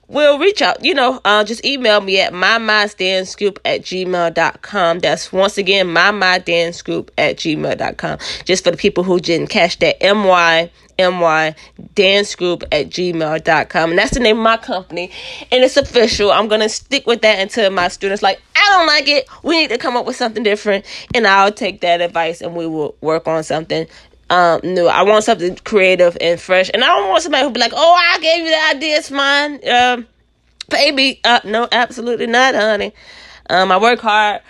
will 0.07 0.39
reach 0.39 0.61
out. 0.61 0.83
You 0.83 0.93
know, 0.93 1.21
uh, 1.25 1.43
just 1.43 1.65
email 1.65 2.01
me 2.01 2.19
at 2.19 2.33
mymydancegroup 2.33 3.57
at 3.65 3.81
gmail.com. 3.81 4.99
That's 4.99 5.31
once 5.31 5.57
again, 5.57 5.87
mymydancegroup 5.87 7.09
at 7.17 7.37
gmail.com. 7.37 8.19
Just 8.45 8.63
for 8.63 8.71
the 8.71 8.77
people 8.77 9.03
who 9.03 9.19
didn't 9.19 9.47
catch 9.47 9.79
that, 9.79 10.01
M-Y 10.03 10.71
my 10.99 11.55
dance 11.93 12.33
group 12.35 12.63
at 12.71 12.89
gmail.com 12.89 13.89
and 13.89 13.99
that's 13.99 14.13
the 14.13 14.19
name 14.19 14.37
of 14.37 14.43
my 14.43 14.57
company 14.57 15.11
and 15.51 15.63
it's 15.63 15.77
official 15.77 16.31
i'm 16.31 16.47
gonna 16.47 16.67
stick 16.67 17.05
with 17.05 17.21
that 17.21 17.39
until 17.39 17.69
my 17.69 17.87
students 17.87 18.23
like 18.23 18.41
i 18.55 18.65
don't 18.71 18.87
like 18.87 19.07
it 19.07 19.27
we 19.43 19.55
need 19.55 19.69
to 19.69 19.77
come 19.77 19.95
up 19.95 20.07
with 20.07 20.15
something 20.15 20.41
different 20.41 20.83
and 21.13 21.27
i'll 21.27 21.51
take 21.51 21.81
that 21.81 22.01
advice 22.01 22.41
and 22.41 22.55
we 22.55 22.65
will 22.65 22.95
work 23.01 23.27
on 23.27 23.43
something 23.43 23.85
um 24.29 24.59
new. 24.63 24.87
I 24.87 25.03
want 25.03 25.23
something 25.23 25.55
creative 25.63 26.17
and 26.19 26.39
fresh. 26.39 26.69
And 26.73 26.83
I 26.83 26.87
don't 26.87 27.09
want 27.09 27.23
somebody 27.23 27.43
who 27.43 27.51
be 27.51 27.59
like, 27.59 27.73
Oh, 27.75 27.93
I 27.93 28.19
gave 28.19 28.43
you 28.43 28.49
the 28.49 28.77
idea, 28.77 28.97
it's 28.97 29.11
mine. 29.11 29.59
Um 29.69 30.07
baby. 30.69 31.19
Uh 31.23 31.39
no, 31.43 31.67
absolutely 31.71 32.27
not, 32.27 32.55
honey. 32.55 32.93
Um 33.49 33.71
I 33.71 33.77
work 33.77 33.99
hard. 33.99 34.41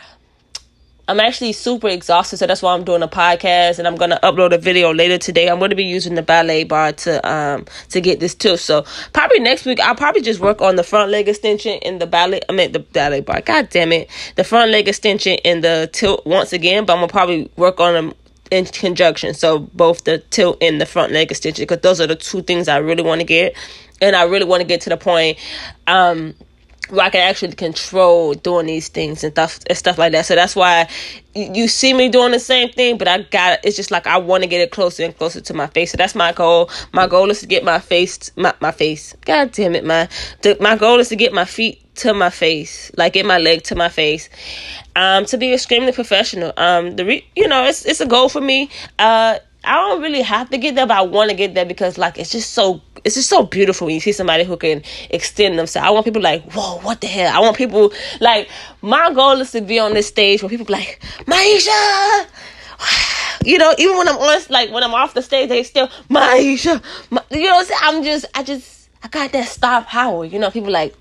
I'm 1.09 1.21
actually 1.21 1.53
super 1.53 1.87
exhausted, 1.87 2.35
so 2.35 2.47
that's 2.47 2.61
why 2.61 2.73
I'm 2.73 2.83
doing 2.83 3.01
a 3.01 3.07
podcast 3.07 3.79
and 3.79 3.87
I'm 3.87 3.95
gonna 3.95 4.19
upload 4.23 4.53
a 4.53 4.57
video 4.57 4.93
later 4.93 5.17
today. 5.17 5.47
I'm 5.47 5.57
gonna 5.57 5.73
be 5.73 5.85
using 5.85 6.15
the 6.15 6.21
ballet 6.21 6.65
bar 6.65 6.91
to 6.91 7.29
um 7.29 7.65
to 7.89 8.01
get 8.01 8.19
this 8.19 8.35
too. 8.35 8.57
So 8.57 8.83
probably 9.13 9.39
next 9.39 9.65
week 9.65 9.79
I'll 9.79 9.95
probably 9.95 10.21
just 10.21 10.41
work 10.41 10.61
on 10.61 10.75
the 10.75 10.83
front 10.83 11.09
leg 11.09 11.29
extension 11.29 11.79
in 11.81 11.99
the 11.99 12.07
ballet 12.07 12.41
I 12.49 12.51
mean 12.51 12.73
the 12.73 12.79
ballet 12.79 13.21
bar. 13.21 13.39
God 13.39 13.69
damn 13.69 13.93
it. 13.93 14.09
The 14.35 14.43
front 14.43 14.71
leg 14.71 14.89
extension 14.89 15.37
in 15.45 15.61
the 15.61 15.89
tilt 15.93 16.25
once 16.25 16.51
again, 16.51 16.85
but 16.85 16.93
I'm 16.93 16.99
gonna 16.99 17.11
probably 17.11 17.49
work 17.55 17.79
on 17.79 17.93
them 17.93 18.13
in 18.51 18.65
conjunction. 18.65 19.33
So 19.33 19.59
both 19.59 20.03
the 20.03 20.19
tilt 20.19 20.57
and 20.61 20.79
the 20.79 20.85
front 20.85 21.11
leg 21.11 21.31
extension, 21.31 21.63
because 21.63 21.81
those 21.81 22.01
are 22.01 22.07
the 22.07 22.15
two 22.15 22.41
things 22.41 22.67
I 22.67 22.77
really 22.77 23.03
want 23.03 23.21
to 23.21 23.25
get, 23.25 23.55
and 24.01 24.15
I 24.15 24.23
really 24.23 24.45
want 24.45 24.61
to 24.61 24.67
get 24.67 24.81
to 24.81 24.89
the 24.89 24.97
point 24.97 25.37
um, 25.87 26.35
where 26.89 27.05
I 27.05 27.09
can 27.09 27.21
actually 27.21 27.53
control 27.53 28.33
doing 28.33 28.67
these 28.67 28.87
things 28.87 29.23
and 29.23 29.33
stuff 29.33 29.59
and 29.67 29.77
stuff 29.77 29.97
like 29.97 30.11
that. 30.13 30.25
So 30.25 30.35
that's 30.35 30.55
why 30.55 30.87
you 31.35 31.67
see 31.67 31.93
me 31.93 32.09
doing 32.09 32.31
the 32.31 32.39
same 32.39 32.69
thing, 32.69 32.97
but 32.97 33.07
I 33.07 33.21
got 33.23 33.59
it's 33.63 33.75
just 33.75 33.91
like 33.91 34.07
I 34.07 34.17
want 34.17 34.43
to 34.43 34.49
get 34.49 34.61
it 34.61 34.71
closer 34.71 35.03
and 35.03 35.17
closer 35.17 35.41
to 35.41 35.53
my 35.53 35.67
face. 35.67 35.91
So 35.91 35.97
that's 35.97 36.15
my 36.15 36.31
goal. 36.31 36.69
My 36.93 37.07
goal 37.07 37.29
is 37.29 37.41
to 37.41 37.47
get 37.47 37.63
my 37.63 37.79
face 37.79 38.31
my 38.35 38.53
my 38.59 38.71
face. 38.71 39.15
God 39.25 39.51
damn 39.51 39.75
it, 39.75 39.85
my 39.85 40.07
my 40.59 40.75
goal 40.75 40.99
is 40.99 41.09
to 41.09 41.15
get 41.15 41.33
my 41.33 41.45
feet 41.45 41.83
to 41.97 42.13
my 42.13 42.29
face, 42.29 42.91
like 42.97 43.13
get 43.13 43.25
my 43.25 43.37
leg 43.37 43.63
to 43.63 43.75
my 43.75 43.89
face, 43.89 44.29
um, 44.95 45.25
to 45.25 45.37
be 45.37 45.53
extremely 45.53 45.91
professional. 45.91 46.53
Um, 46.57 46.95
the 46.95 47.05
re- 47.05 47.25
you 47.35 47.47
know 47.47 47.65
it's 47.65 47.85
it's 47.85 48.01
a 48.01 48.07
goal 48.07 48.29
for 48.29 48.41
me. 48.41 48.69
Uh, 48.97 49.39
I 49.63 49.75
don't 49.75 50.01
really 50.01 50.21
have 50.21 50.49
to 50.51 50.57
get 50.57 50.75
there, 50.75 50.87
but 50.87 50.97
I 50.97 51.01
want 51.01 51.29
to 51.29 51.35
get 51.35 51.53
there 51.53 51.65
because 51.65 51.97
like 51.97 52.17
it's 52.17 52.31
just 52.31 52.53
so 52.53 52.81
it's 53.03 53.15
just 53.15 53.29
so 53.29 53.43
beautiful 53.43 53.85
when 53.85 53.95
you 53.95 54.01
see 54.01 54.11
somebody 54.11 54.43
who 54.43 54.57
can 54.57 54.83
extend 55.09 55.57
themselves. 55.57 55.87
I 55.87 55.91
want 55.91 56.05
people 56.05 56.21
like, 56.21 56.51
whoa, 56.51 56.79
what 56.79 57.01
the 57.01 57.07
hell? 57.07 57.35
I 57.35 57.39
want 57.39 57.57
people 57.57 57.91
like 58.19 58.49
my 58.81 59.13
goal 59.13 59.39
is 59.41 59.51
to 59.51 59.61
be 59.61 59.79
on 59.79 59.93
this 59.93 60.07
stage 60.07 60.41
where 60.41 60.49
people 60.49 60.65
like, 60.69 60.99
Myesha 61.25 62.27
you 63.45 63.57
know, 63.57 63.73
even 63.77 63.97
when 63.97 64.07
I'm 64.07 64.17
on 64.17 64.41
like 64.49 64.71
when 64.71 64.83
I'm 64.83 64.93
off 64.93 65.13
the 65.13 65.21
stage, 65.21 65.49
they 65.49 65.63
still 65.63 65.87
Myesha, 66.09 66.81
Ma-. 67.09 67.21
you 67.31 67.45
know, 67.45 67.63
I'm 67.81 68.03
just 68.03 68.25
I 68.35 68.43
just 68.43 68.89
I 69.03 69.07
got 69.07 69.31
that 69.31 69.47
star 69.47 69.83
power. 69.83 70.25
You 70.25 70.39
know, 70.39 70.51
people 70.51 70.71
like 70.71 70.95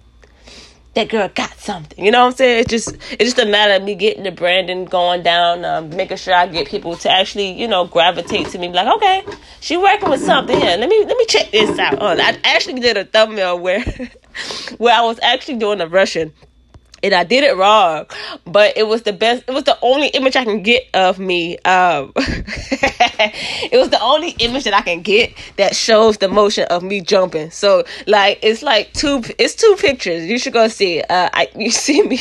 that 0.97 1.11
girl 1.11 1.29
got 1.35 1.57
something. 1.59 2.03
You 2.03 2.11
know 2.11 2.23
what 2.25 2.33
I'm 2.33 2.37
saying? 2.37 2.61
It's 2.61 2.71
just 2.71 2.97
it's 3.13 3.35
just 3.35 3.39
a 3.39 3.45
matter 3.47 3.75
of 3.75 3.83
me 3.83 3.95
getting 3.95 4.25
the 4.25 4.33
branding 4.33 4.87
going 4.87 5.23
down, 5.23 5.65
um, 5.65 5.91
making 5.91 6.17
sure 6.17 6.35
I 6.35 6.47
get 6.47 6.67
people 6.69 6.97
to 6.97 7.11
actually, 7.11 7.53
you 7.53 7.69
know, 7.69 7.87
gravitate 7.87 8.49
to 8.49 8.59
me. 8.59 8.71
Like, 8.71 8.89
okay, 8.97 9.25
she 9.61 9.77
working 9.77 10.09
with 10.09 10.23
something 10.23 10.59
here. 10.59 10.77
Let 10.77 10.89
me 10.89 11.05
let 11.05 11.17
me 11.17 11.27
check 11.27 11.51
this 11.51 11.79
out. 11.79 11.99
Oh, 12.01 12.09
I 12.09 12.39
actually 12.45 12.81
did 12.81 12.97
a 12.97 13.05
thumbnail 13.05 13.61
where 13.61 13.85
where 14.79 14.95
I 14.95 15.03
was 15.03 15.21
actually 15.23 15.59
doing 15.59 15.81
a 15.83 15.87
Russian 15.87 16.33
and 17.07 17.15
I 17.15 17.23
did 17.23 17.45
it 17.45 17.57
wrong, 17.57 18.07
but 18.45 18.77
it 18.77 18.89
was 18.89 19.03
the 19.03 19.13
best. 19.13 19.45
It 19.47 19.53
was 19.53 19.65
the 19.65 19.79
only 19.81 20.09
image 20.09 20.35
I 20.35 20.45
can 20.45 20.63
get 20.63 20.83
of 20.93 21.19
me. 21.19 21.57
Um, 21.59 22.13
it 22.17 23.79
was 23.79 23.91
the 23.91 24.01
only 24.01 24.31
image 24.41 24.65
that 24.65 24.75
I 24.75 24.83
can 24.83 25.03
get 25.03 25.33
that 25.57 25.77
shows 25.77 26.19
the 26.19 26.29
motion 26.29 26.65
of 26.65 26.83
me 26.83 27.01
jumping. 27.01 27.51
So 27.53 27.85
like 28.07 28.41
it's 28.43 28.63
like 28.63 28.93
two. 28.93 29.23
It's 29.39 29.55
two 29.55 29.77
pictures. 29.79 30.27
You 30.27 30.39
should 30.39 30.53
go 30.53 30.67
see. 30.67 31.01
Uh, 31.01 31.31
I 31.33 31.49
you 31.57 31.71
see 31.71 32.03
me. 32.03 32.19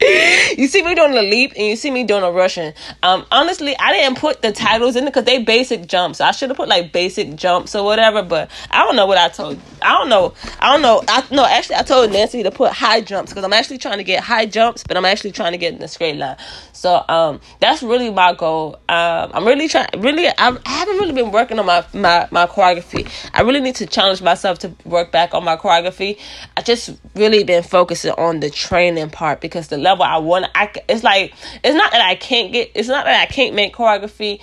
you 0.56 0.68
see 0.68 0.82
me 0.82 0.94
doing 0.94 1.16
a 1.16 1.22
leap 1.22 1.52
and 1.56 1.66
you 1.66 1.76
see 1.76 1.90
me 1.90 2.04
doing 2.04 2.22
a 2.22 2.30
Russian. 2.30 2.72
Um, 3.02 3.26
honestly, 3.32 3.76
I 3.78 3.92
didn't 3.92 4.18
put 4.18 4.42
the 4.42 4.52
titles 4.52 4.94
in 4.94 5.04
it 5.04 5.06
because 5.06 5.24
they 5.24 5.42
basic 5.42 5.86
jumps. 5.88 6.20
I 6.20 6.30
should 6.30 6.50
have 6.50 6.56
put 6.56 6.68
like 6.68 6.92
basic 6.92 7.34
jumps 7.34 7.74
or 7.74 7.84
whatever, 7.84 8.22
but 8.22 8.50
I 8.70 8.84
don't 8.84 8.94
know 8.94 9.06
what 9.06 9.18
I 9.18 9.28
told. 9.28 9.58
I 9.82 9.98
don't 9.98 10.08
know. 10.08 10.34
I 10.60 10.72
don't 10.72 10.82
know. 10.82 11.02
I 11.08 11.24
no, 11.32 11.44
actually, 11.44 11.76
I 11.76 11.82
told 11.82 12.12
Nancy 12.12 12.42
to 12.44 12.50
put 12.50 12.72
high 12.72 13.00
jumps 13.00 13.32
because 13.32 13.44
I'm 13.44 13.52
actually 13.52 13.78
trying 13.78 13.98
to 13.98 14.04
get 14.04 14.22
high 14.22 14.46
jumps, 14.46 14.84
but 14.86 14.96
I'm 14.96 15.04
actually 15.04 15.32
trying 15.32 15.52
to 15.52 15.58
get 15.58 15.72
in 15.72 15.80
the 15.80 15.88
straight 15.88 16.16
line. 16.16 16.36
So 16.72 17.04
um, 17.08 17.40
that's 17.58 17.82
really 17.82 18.10
my 18.10 18.34
goal. 18.34 18.74
Um, 18.88 19.30
I'm 19.34 19.44
really 19.44 19.66
trying. 19.66 19.88
Really, 19.98 20.28
I'm, 20.38 20.58
I 20.64 20.70
haven't 20.70 20.98
really 20.98 21.12
been 21.12 21.32
working 21.32 21.58
on 21.58 21.66
my, 21.66 21.84
my 21.92 22.28
my 22.30 22.46
choreography. 22.46 23.10
I 23.34 23.42
really 23.42 23.60
need 23.60 23.74
to 23.76 23.86
challenge 23.86 24.22
myself 24.22 24.60
to 24.60 24.72
work 24.84 25.10
back 25.10 25.34
on 25.34 25.44
my 25.44 25.56
choreography. 25.56 26.18
I 26.56 26.62
just 26.62 26.90
really 27.16 27.42
been 27.42 27.64
focusing 27.64 28.12
on 28.12 28.40
the 28.40 28.50
training 28.50 29.10
part 29.10 29.40
because 29.40 29.68
the 29.68 29.87
level 29.88 30.04
I 30.04 30.18
want, 30.18 30.46
I 30.54 30.70
it's 30.88 31.02
like 31.02 31.34
it's 31.64 31.74
not 31.74 31.92
that 31.92 32.02
I 32.02 32.14
can't 32.14 32.52
get. 32.52 32.70
It's 32.74 32.88
not 32.88 33.04
that 33.04 33.20
I 33.20 33.26
can't 33.26 33.54
make 33.54 33.74
choreography. 33.74 34.40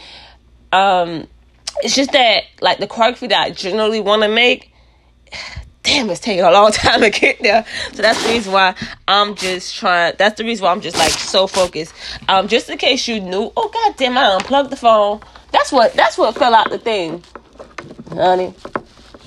Um, 0.71 1.27
it's 1.83 1.95
just 1.95 2.11
that 2.11 2.43
like 2.61 2.79
the 2.79 2.87
choreography 2.87 3.29
that 3.29 3.41
I 3.41 3.51
generally 3.51 4.01
want 4.01 4.23
to 4.23 4.29
make 4.29 4.71
damn, 5.85 6.09
it's 6.09 6.19
taking 6.19 6.43
a 6.43 6.51
long 6.51 6.71
time 6.71 7.01
to 7.01 7.09
get 7.09 7.39
there. 7.41 7.65
So 7.93 8.01
that's 8.01 8.21
the 8.23 8.29
reason 8.29 8.51
why 8.51 8.75
I'm 9.07 9.35
just 9.35 9.75
trying. 9.75 10.15
That's 10.17 10.37
the 10.37 10.43
reason 10.43 10.65
why 10.65 10.71
I'm 10.71 10.81
just 10.81 10.97
like 10.97 11.11
so 11.11 11.47
focused. 11.47 11.93
Um, 12.27 12.47
just 12.47 12.69
in 12.69 12.77
case 12.77 13.07
you 13.07 13.21
knew. 13.21 13.51
Oh 13.55 13.69
god 13.69 13.95
damn, 13.97 14.17
I 14.17 14.33
unplugged 14.35 14.71
the 14.71 14.75
phone. 14.75 15.21
That's 15.51 15.71
what. 15.71 15.93
That's 15.93 16.17
what 16.17 16.35
fell 16.35 16.53
out 16.53 16.69
the 16.69 16.79
thing, 16.79 17.23
honey. 18.09 18.53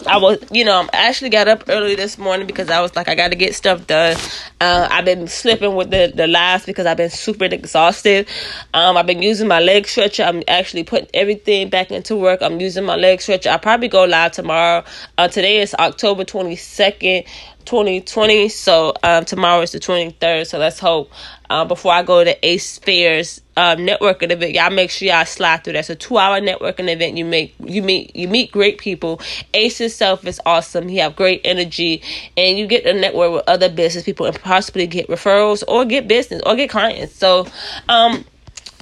I 0.08 0.16
was, 0.16 0.38
you 0.50 0.64
know, 0.64 0.88
I 0.92 1.08
actually 1.08 1.30
got 1.30 1.48
up 1.48 1.64
early 1.68 1.94
this 1.94 2.18
morning 2.18 2.46
because 2.46 2.70
I 2.70 2.80
was 2.80 2.96
like, 2.96 3.08
I 3.08 3.14
got 3.14 3.28
to 3.28 3.36
get 3.36 3.54
stuff 3.54 3.86
done. 3.86 4.16
Uh, 4.60 4.88
I've 4.90 5.04
been 5.04 5.28
slipping 5.28 5.76
with 5.76 5.90
the 5.90 6.12
the 6.14 6.26
lives 6.26 6.64
because 6.66 6.86
I've 6.86 6.96
been 6.96 7.10
super 7.10 7.44
exhausted. 7.44 8.26
Um, 8.74 8.96
I've 8.96 9.06
been 9.06 9.22
using 9.22 9.48
my 9.48 9.60
leg 9.60 9.86
stretcher. 9.86 10.22
I'm 10.22 10.42
actually 10.48 10.84
putting 10.84 11.08
everything 11.14 11.68
back 11.68 11.90
into 11.90 12.16
work. 12.16 12.40
I'm 12.42 12.60
using 12.60 12.84
my 12.84 12.96
leg 12.96 13.20
stretcher. 13.20 13.50
I'll 13.50 13.58
probably 13.58 13.88
go 13.88 14.04
live 14.04 14.32
tomorrow. 14.32 14.84
Uh, 15.18 15.28
today 15.28 15.60
is 15.60 15.74
October 15.78 16.24
twenty 16.24 16.56
second. 16.56 17.24
2020. 17.68 18.48
So 18.48 18.94
um, 19.02 19.26
tomorrow 19.26 19.60
is 19.60 19.72
the 19.72 19.78
23rd. 19.78 20.46
So 20.46 20.58
let's 20.58 20.78
hope 20.78 21.12
uh, 21.50 21.66
before 21.66 21.92
I 21.92 22.02
go 22.02 22.24
to 22.24 22.46
Ace 22.46 22.78
Fairs 22.78 23.42
um, 23.58 23.78
networking 23.80 24.30
event, 24.30 24.54
y'all 24.54 24.70
make 24.70 24.90
sure 24.90 25.08
y'all 25.08 25.26
slide 25.26 25.64
through. 25.64 25.74
That's 25.74 25.90
a 25.90 25.96
two 25.96 26.16
hour 26.16 26.40
networking 26.40 26.90
event. 26.90 27.18
You 27.18 27.26
make 27.26 27.54
you 27.62 27.82
meet 27.82 28.16
you 28.16 28.26
meet 28.26 28.52
great 28.52 28.78
people. 28.78 29.20
Ace 29.52 29.78
himself 29.78 30.26
is 30.26 30.40
awesome. 30.46 30.88
He 30.88 30.96
have 30.98 31.14
great 31.14 31.42
energy, 31.44 32.02
and 32.36 32.56
you 32.56 32.66
get 32.66 32.84
to 32.84 32.94
network 32.94 33.32
with 33.32 33.44
other 33.48 33.68
business 33.68 34.04
people 34.04 34.24
and 34.26 34.40
possibly 34.40 34.86
get 34.86 35.08
referrals 35.08 35.62
or 35.68 35.84
get 35.84 36.08
business 36.08 36.40
or 36.46 36.56
get 36.56 36.70
clients. 36.70 37.14
So, 37.16 37.46
um 37.88 38.24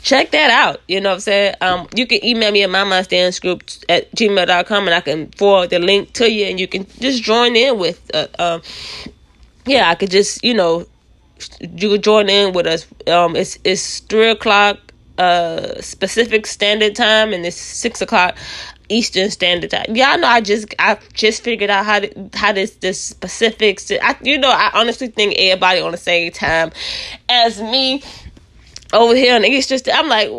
check 0.06 0.30
that 0.30 0.50
out. 0.50 0.80
You 0.86 1.00
know 1.00 1.10
what 1.10 1.14
I'm 1.16 1.20
saying? 1.20 1.54
Um, 1.60 1.88
you 1.94 2.06
can 2.06 2.24
email 2.24 2.52
me 2.52 2.62
at 2.62 2.70
my 2.70 2.84
mind 2.84 3.08
dance 3.08 3.40
group 3.40 3.64
at 3.88 4.10
gmail.com 4.12 4.86
and 4.86 4.94
I 4.94 5.00
can 5.00 5.32
forward 5.32 5.70
the 5.70 5.80
link 5.80 6.12
to 6.14 6.30
you 6.30 6.46
and 6.46 6.60
you 6.60 6.68
can 6.68 6.86
just 7.00 7.24
join 7.24 7.56
in 7.56 7.76
with, 7.76 8.08
uh, 8.14 8.28
um, 8.38 8.62
yeah, 9.66 9.90
I 9.90 9.96
could 9.96 10.12
just, 10.12 10.44
you 10.44 10.54
know, 10.54 10.86
you 11.60 11.88
could 11.88 12.04
join 12.04 12.28
in 12.28 12.52
with 12.52 12.66
us. 12.66 12.86
Um, 13.08 13.34
it's, 13.34 13.58
it's 13.64 13.98
three 13.98 14.30
o'clock, 14.30 14.78
uh, 15.18 15.74
Pacific 15.98 16.46
standard 16.46 16.94
time 16.94 17.32
and 17.32 17.44
it's 17.44 17.56
six 17.56 18.00
o'clock 18.00 18.36
Eastern 18.88 19.30
Standard 19.30 19.70
Time. 19.70 19.86
I 19.88 20.16
know. 20.16 20.28
I 20.28 20.40
just 20.40 20.72
I 20.78 20.96
just 21.12 21.42
figured 21.42 21.70
out 21.70 21.84
how 21.84 21.98
to, 21.98 22.30
how 22.34 22.52
this 22.52 22.76
this 22.76 23.00
specifics. 23.00 23.90
I 23.90 24.16
you 24.22 24.38
know 24.38 24.50
I 24.50 24.70
honestly 24.74 25.08
think 25.08 25.34
everybody 25.38 25.80
on 25.80 25.90
the 25.90 25.98
same 25.98 26.30
time 26.30 26.70
as 27.28 27.60
me 27.60 28.02
over 28.92 29.14
here 29.14 29.36
East 29.44 29.68
just 29.68 29.88
I'm 29.92 30.08
like 30.08 30.30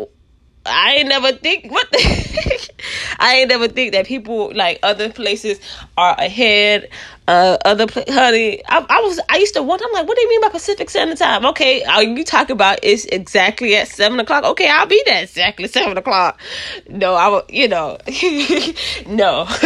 I 0.66 0.94
ain't 0.94 1.08
never 1.08 1.32
think 1.32 1.70
what 1.70 1.90
the 1.92 2.70
I 3.18 3.36
ain't 3.36 3.48
never 3.48 3.68
think 3.68 3.92
that 3.92 4.06
people 4.06 4.52
like 4.54 4.78
other 4.82 5.10
places 5.10 5.60
are 5.96 6.14
ahead 6.18 6.88
uh, 7.28 7.58
other 7.62 7.84
honey, 8.08 8.64
I, 8.66 8.78
I, 8.88 9.00
was 9.00 9.20
I 9.28 9.36
used 9.36 9.52
to 9.52 9.62
wonder. 9.62 9.84
I'm 9.86 9.92
like, 9.92 10.08
what 10.08 10.16
do 10.16 10.22
you 10.22 10.30
mean 10.30 10.40
by 10.40 10.48
Pacific 10.48 10.88
Standard 10.88 11.18
Time? 11.18 11.44
Okay, 11.44 11.84
are 11.84 12.02
you 12.02 12.24
talking 12.24 12.54
about 12.54 12.78
it's 12.82 13.04
exactly 13.04 13.76
at 13.76 13.88
seven 13.88 14.18
o'clock? 14.18 14.44
Okay, 14.44 14.66
I'll 14.66 14.86
be 14.86 15.02
there 15.04 15.24
exactly 15.24 15.68
seven 15.68 15.98
o'clock. 15.98 16.40
No, 16.88 17.14
I. 17.14 17.42
You 17.50 17.68
know, 17.68 17.98
no. 19.06 19.44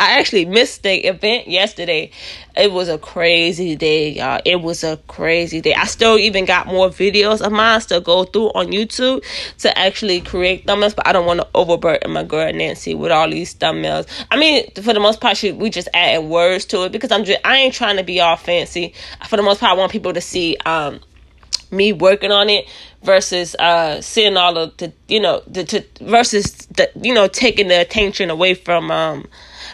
I 0.00 0.18
actually 0.18 0.46
missed 0.46 0.82
the 0.82 1.06
event 1.06 1.46
yesterday. 1.46 2.10
It 2.56 2.72
was 2.72 2.88
a 2.88 2.98
crazy 2.98 3.76
day, 3.76 4.10
y'all. 4.10 4.40
It 4.44 4.60
was 4.60 4.84
a 4.84 4.96
crazy 5.08 5.60
day. 5.60 5.74
I 5.74 5.84
still 5.86 6.18
even 6.18 6.44
got 6.44 6.66
more 6.66 6.88
videos 6.88 7.40
of 7.40 7.52
mine 7.52 7.80
to 7.82 8.00
go 8.00 8.24
through 8.24 8.48
on 8.48 8.68
YouTube 8.68 9.24
to 9.58 9.76
actually 9.76 10.20
create 10.20 10.64
thumbnails, 10.66 10.94
but 10.94 11.06
I 11.06 11.12
don't 11.12 11.26
want 11.26 11.40
to 11.40 11.48
overburden 11.54 12.12
my 12.12 12.22
girl 12.22 12.52
Nancy 12.52 12.94
with 12.94 13.10
all 13.10 13.28
these 13.28 13.54
thumbnails. 13.54 14.06
I 14.30 14.36
mean, 14.36 14.70
for 14.82 14.92
the 14.92 15.00
most 15.00 15.20
part, 15.20 15.36
she, 15.36 15.50
we 15.50 15.68
just 15.68 15.88
adding 15.94 16.28
words 16.28 16.63
to 16.66 16.84
it 16.84 16.92
because 16.92 17.10
I'm 17.10 17.24
just 17.24 17.40
I 17.44 17.56
ain't 17.56 17.74
trying 17.74 17.96
to 17.96 18.02
be 18.02 18.20
all 18.20 18.36
fancy. 18.36 18.94
For 19.28 19.36
the 19.36 19.42
most 19.42 19.60
part, 19.60 19.72
I 19.72 19.74
want 19.74 19.92
people 19.92 20.12
to 20.12 20.20
see 20.20 20.56
um 20.66 21.00
me 21.70 21.92
working 21.92 22.30
on 22.30 22.48
it 22.48 22.68
versus 23.02 23.54
uh 23.56 24.00
seeing 24.00 24.36
all 24.36 24.56
of 24.56 24.76
the 24.78 24.92
you 25.08 25.20
know 25.20 25.42
the 25.46 25.64
to, 25.64 25.84
versus 26.00 26.66
the 26.66 26.90
you 27.00 27.12
know 27.12 27.26
taking 27.28 27.68
the 27.68 27.80
attention 27.80 28.30
away 28.30 28.54
from 28.54 28.90
um 28.90 29.26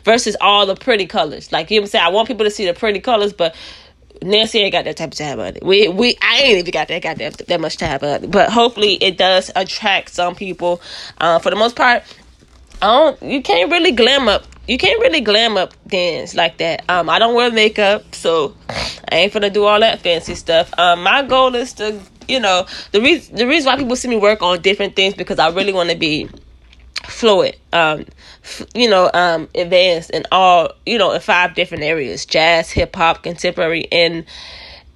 versus 0.04 0.36
all 0.40 0.66
the 0.66 0.74
pretty 0.76 1.06
colors. 1.06 1.52
Like 1.52 1.70
you 1.70 1.78
know 1.78 1.82
what 1.82 1.86
I'm 1.86 1.90
saying, 1.90 2.04
I 2.04 2.08
want 2.08 2.28
people 2.28 2.44
to 2.44 2.50
see 2.50 2.66
the 2.66 2.74
pretty 2.74 3.00
colors, 3.00 3.32
but 3.32 3.54
Nancy 4.22 4.58
ain't 4.58 4.72
got 4.72 4.84
that 4.84 4.96
type 4.96 5.12
of 5.12 5.18
time 5.18 5.40
on 5.40 5.56
it. 5.56 5.64
We 5.64 5.88
we 5.88 6.16
I 6.20 6.40
ain't 6.40 6.58
even 6.58 6.70
got 6.70 6.88
that 6.88 7.02
got 7.02 7.18
that 7.18 7.38
that 7.48 7.60
much 7.60 7.76
time 7.76 8.00
on 8.02 8.24
it. 8.24 8.30
But 8.30 8.50
hopefully 8.50 8.94
it 8.94 9.16
does 9.16 9.50
attract 9.56 10.10
some 10.10 10.34
people. 10.34 10.80
Uh, 11.18 11.38
for 11.38 11.50
the 11.50 11.56
most 11.56 11.76
part, 11.76 12.02
I 12.82 12.86
don't. 12.86 13.22
You 13.22 13.42
can't 13.42 13.70
really 13.70 13.92
glam 13.92 14.28
up 14.28 14.44
you 14.70 14.78
can't 14.78 15.00
really 15.00 15.20
glam 15.20 15.56
up 15.56 15.74
dance 15.88 16.36
like 16.36 16.58
that. 16.58 16.88
Um, 16.88 17.10
I 17.10 17.18
don't 17.18 17.34
wear 17.34 17.50
makeup, 17.50 18.14
so 18.14 18.54
I 18.68 19.16
ain't 19.16 19.32
gonna 19.32 19.50
do 19.50 19.64
all 19.64 19.80
that 19.80 19.98
fancy 20.00 20.36
stuff. 20.36 20.72
Um, 20.78 21.02
my 21.02 21.24
goal 21.24 21.56
is 21.56 21.72
to, 21.74 22.00
you 22.28 22.38
know, 22.38 22.66
the 22.92 23.00
reason 23.00 23.34
the 23.34 23.48
reason 23.48 23.66
why 23.66 23.76
people 23.76 23.96
see 23.96 24.06
me 24.06 24.16
work 24.16 24.42
on 24.42 24.62
different 24.62 24.94
things 24.94 25.14
because 25.14 25.40
I 25.40 25.48
really 25.48 25.72
want 25.72 25.90
to 25.90 25.96
be 25.96 26.28
fluid. 27.02 27.56
Um, 27.72 28.06
f- 28.44 28.64
you 28.72 28.88
know, 28.88 29.10
um, 29.12 29.48
advanced 29.56 30.10
in 30.10 30.24
all, 30.30 30.70
you 30.86 30.98
know, 30.98 31.10
in 31.10 31.20
five 31.20 31.56
different 31.56 31.82
areas: 31.82 32.24
jazz, 32.24 32.70
hip 32.70 32.94
hop, 32.94 33.24
contemporary, 33.24 33.88
and 33.90 34.24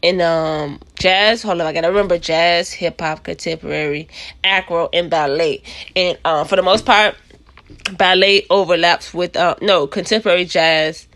in 0.02 0.20
um 0.20 0.78
jazz. 1.00 1.42
Hold 1.42 1.60
on, 1.60 1.66
I 1.66 1.72
gotta 1.72 1.88
remember 1.88 2.16
jazz, 2.16 2.72
hip 2.72 3.00
hop, 3.00 3.24
contemporary, 3.24 4.06
acro, 4.44 4.88
and 4.92 5.10
ballet. 5.10 5.64
And 5.96 6.16
um, 6.24 6.46
for 6.46 6.54
the 6.54 6.62
most 6.62 6.86
part 6.86 7.16
ballet 7.96 8.46
overlaps 8.50 9.14
with 9.14 9.36
uh 9.36 9.54
no 9.62 9.86
contemporary 9.86 10.44
jazz 10.44 11.06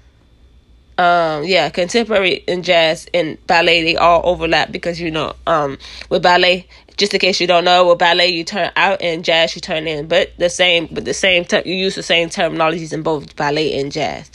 um 0.98 1.44
yeah 1.44 1.68
contemporary 1.70 2.42
and 2.48 2.64
jazz 2.64 3.08
and 3.14 3.38
ballet 3.46 3.82
they 3.82 3.96
all 3.96 4.20
overlap 4.24 4.72
because 4.72 5.00
you 5.00 5.10
know 5.10 5.34
um 5.46 5.78
with 6.10 6.22
ballet 6.22 6.66
just 6.98 7.14
in 7.14 7.20
case 7.20 7.40
you 7.40 7.46
don't 7.46 7.64
know 7.64 7.86
with 7.88 7.98
ballet 7.98 8.28
you 8.28 8.44
turn 8.44 8.70
out 8.76 9.00
and 9.00 9.24
jazz 9.24 9.54
you 9.54 9.60
turn 9.60 9.86
in. 9.86 10.08
But 10.08 10.36
the 10.36 10.50
same 10.50 10.88
but 10.90 11.04
the 11.04 11.14
same 11.14 11.44
ter- 11.44 11.62
you 11.64 11.74
use 11.74 11.94
the 11.94 12.02
same 12.02 12.28
terminologies 12.28 12.92
in 12.92 13.02
both 13.02 13.34
ballet 13.36 13.80
and 13.80 13.90
jazz. 13.90 14.30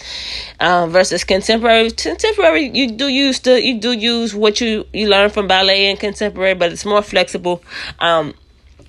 Um 0.60 0.90
versus 0.90 1.24
contemporary 1.26 1.92
contemporary 1.92 2.72
you 2.74 2.92
do 2.92 3.10
use 3.10 3.42
the 3.42 3.62
you 3.62 3.80
do 3.80 3.92
use 3.92 4.34
what 4.34 4.62
you 4.62 4.88
you 4.94 5.10
learn 5.10 5.30
from 5.30 5.48
ballet 5.48 5.88
and 5.88 6.00
contemporary 6.00 6.56
but 6.56 6.72
it's 6.72 6.86
more 6.86 7.02
flexible 7.02 7.62
um 8.00 8.34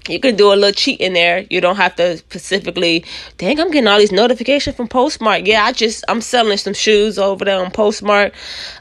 you 0.09 0.21
can 0.21 0.37
do 0.37 0.53
a 0.53 0.55
little 0.55 0.73
cheat 0.73 1.01
in 1.01 1.15
there. 1.15 1.47
You 1.51 1.61
don't 1.61 1.77
have 1.77 1.97
to 1.97 2.17
specifically, 2.19 3.05
dang, 3.39 3.59
I'm 3.59 3.71
getting 3.71 3.89
all 3.89 3.99
these 3.99 4.13
notifications 4.13 4.77
from 4.77 4.89
Poshmark. 4.89 5.47
Yeah, 5.47 5.65
I 5.65 5.73
just, 5.73 6.05
I'm 6.09 6.21
selling 6.21 6.59
some 6.59 6.75
shoes 6.75 7.19
over 7.19 7.45
there 7.45 7.65
on 7.65 7.71
Poshmark. 7.71 8.33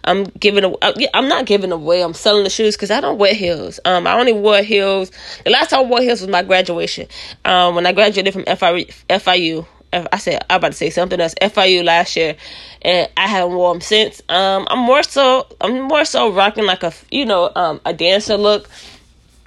I'm 0.03 0.25
giving, 0.39 0.65
uh, 0.65 0.93
I'm 1.13 1.27
not 1.27 1.45
giving 1.45 1.71
away, 1.71 2.01
I'm 2.01 2.13
selling 2.13 2.43
the 2.43 2.49
shoes 2.49 2.75
because 2.75 2.91
I 2.91 2.99
don't 2.99 3.17
wear 3.17 3.33
heels. 3.33 3.79
Um, 3.85 4.05
I 4.05 4.19
only 4.19 4.33
wore 4.33 4.61
heels. 4.61 5.11
The 5.45 5.51
last 5.51 5.69
time 5.69 5.79
I 5.79 5.83
wore 5.83 6.01
heels 6.01 6.21
was 6.21 6.29
my 6.29 6.43
graduation. 6.43 7.07
Um, 7.45 7.75
when 7.75 7.85
I 7.85 7.93
graduated 7.93 8.33
from 8.33 8.43
FIU, 8.43 8.93
FIU 9.09 9.65
I 9.93 10.17
said 10.17 10.43
I'm 10.49 10.57
about 10.57 10.71
to 10.71 10.77
say 10.77 10.89
something 10.89 11.19
else. 11.19 11.35
FIU 11.35 11.83
last 11.83 12.15
year, 12.15 12.35
and 12.81 13.07
I 13.15 13.27
haven't 13.27 13.55
worn 13.55 13.75
them 13.75 13.81
since. 13.81 14.21
Um, 14.27 14.67
I'm 14.69 14.79
more 14.79 15.03
so 15.03 15.47
I'm 15.61 15.81
more 15.81 16.03
so 16.03 16.31
rocking 16.31 16.65
like 16.65 16.83
a 16.83 16.91
you 17.11 17.25
know 17.25 17.51
um 17.55 17.79
a 17.85 17.93
dancer 17.93 18.35
look, 18.35 18.67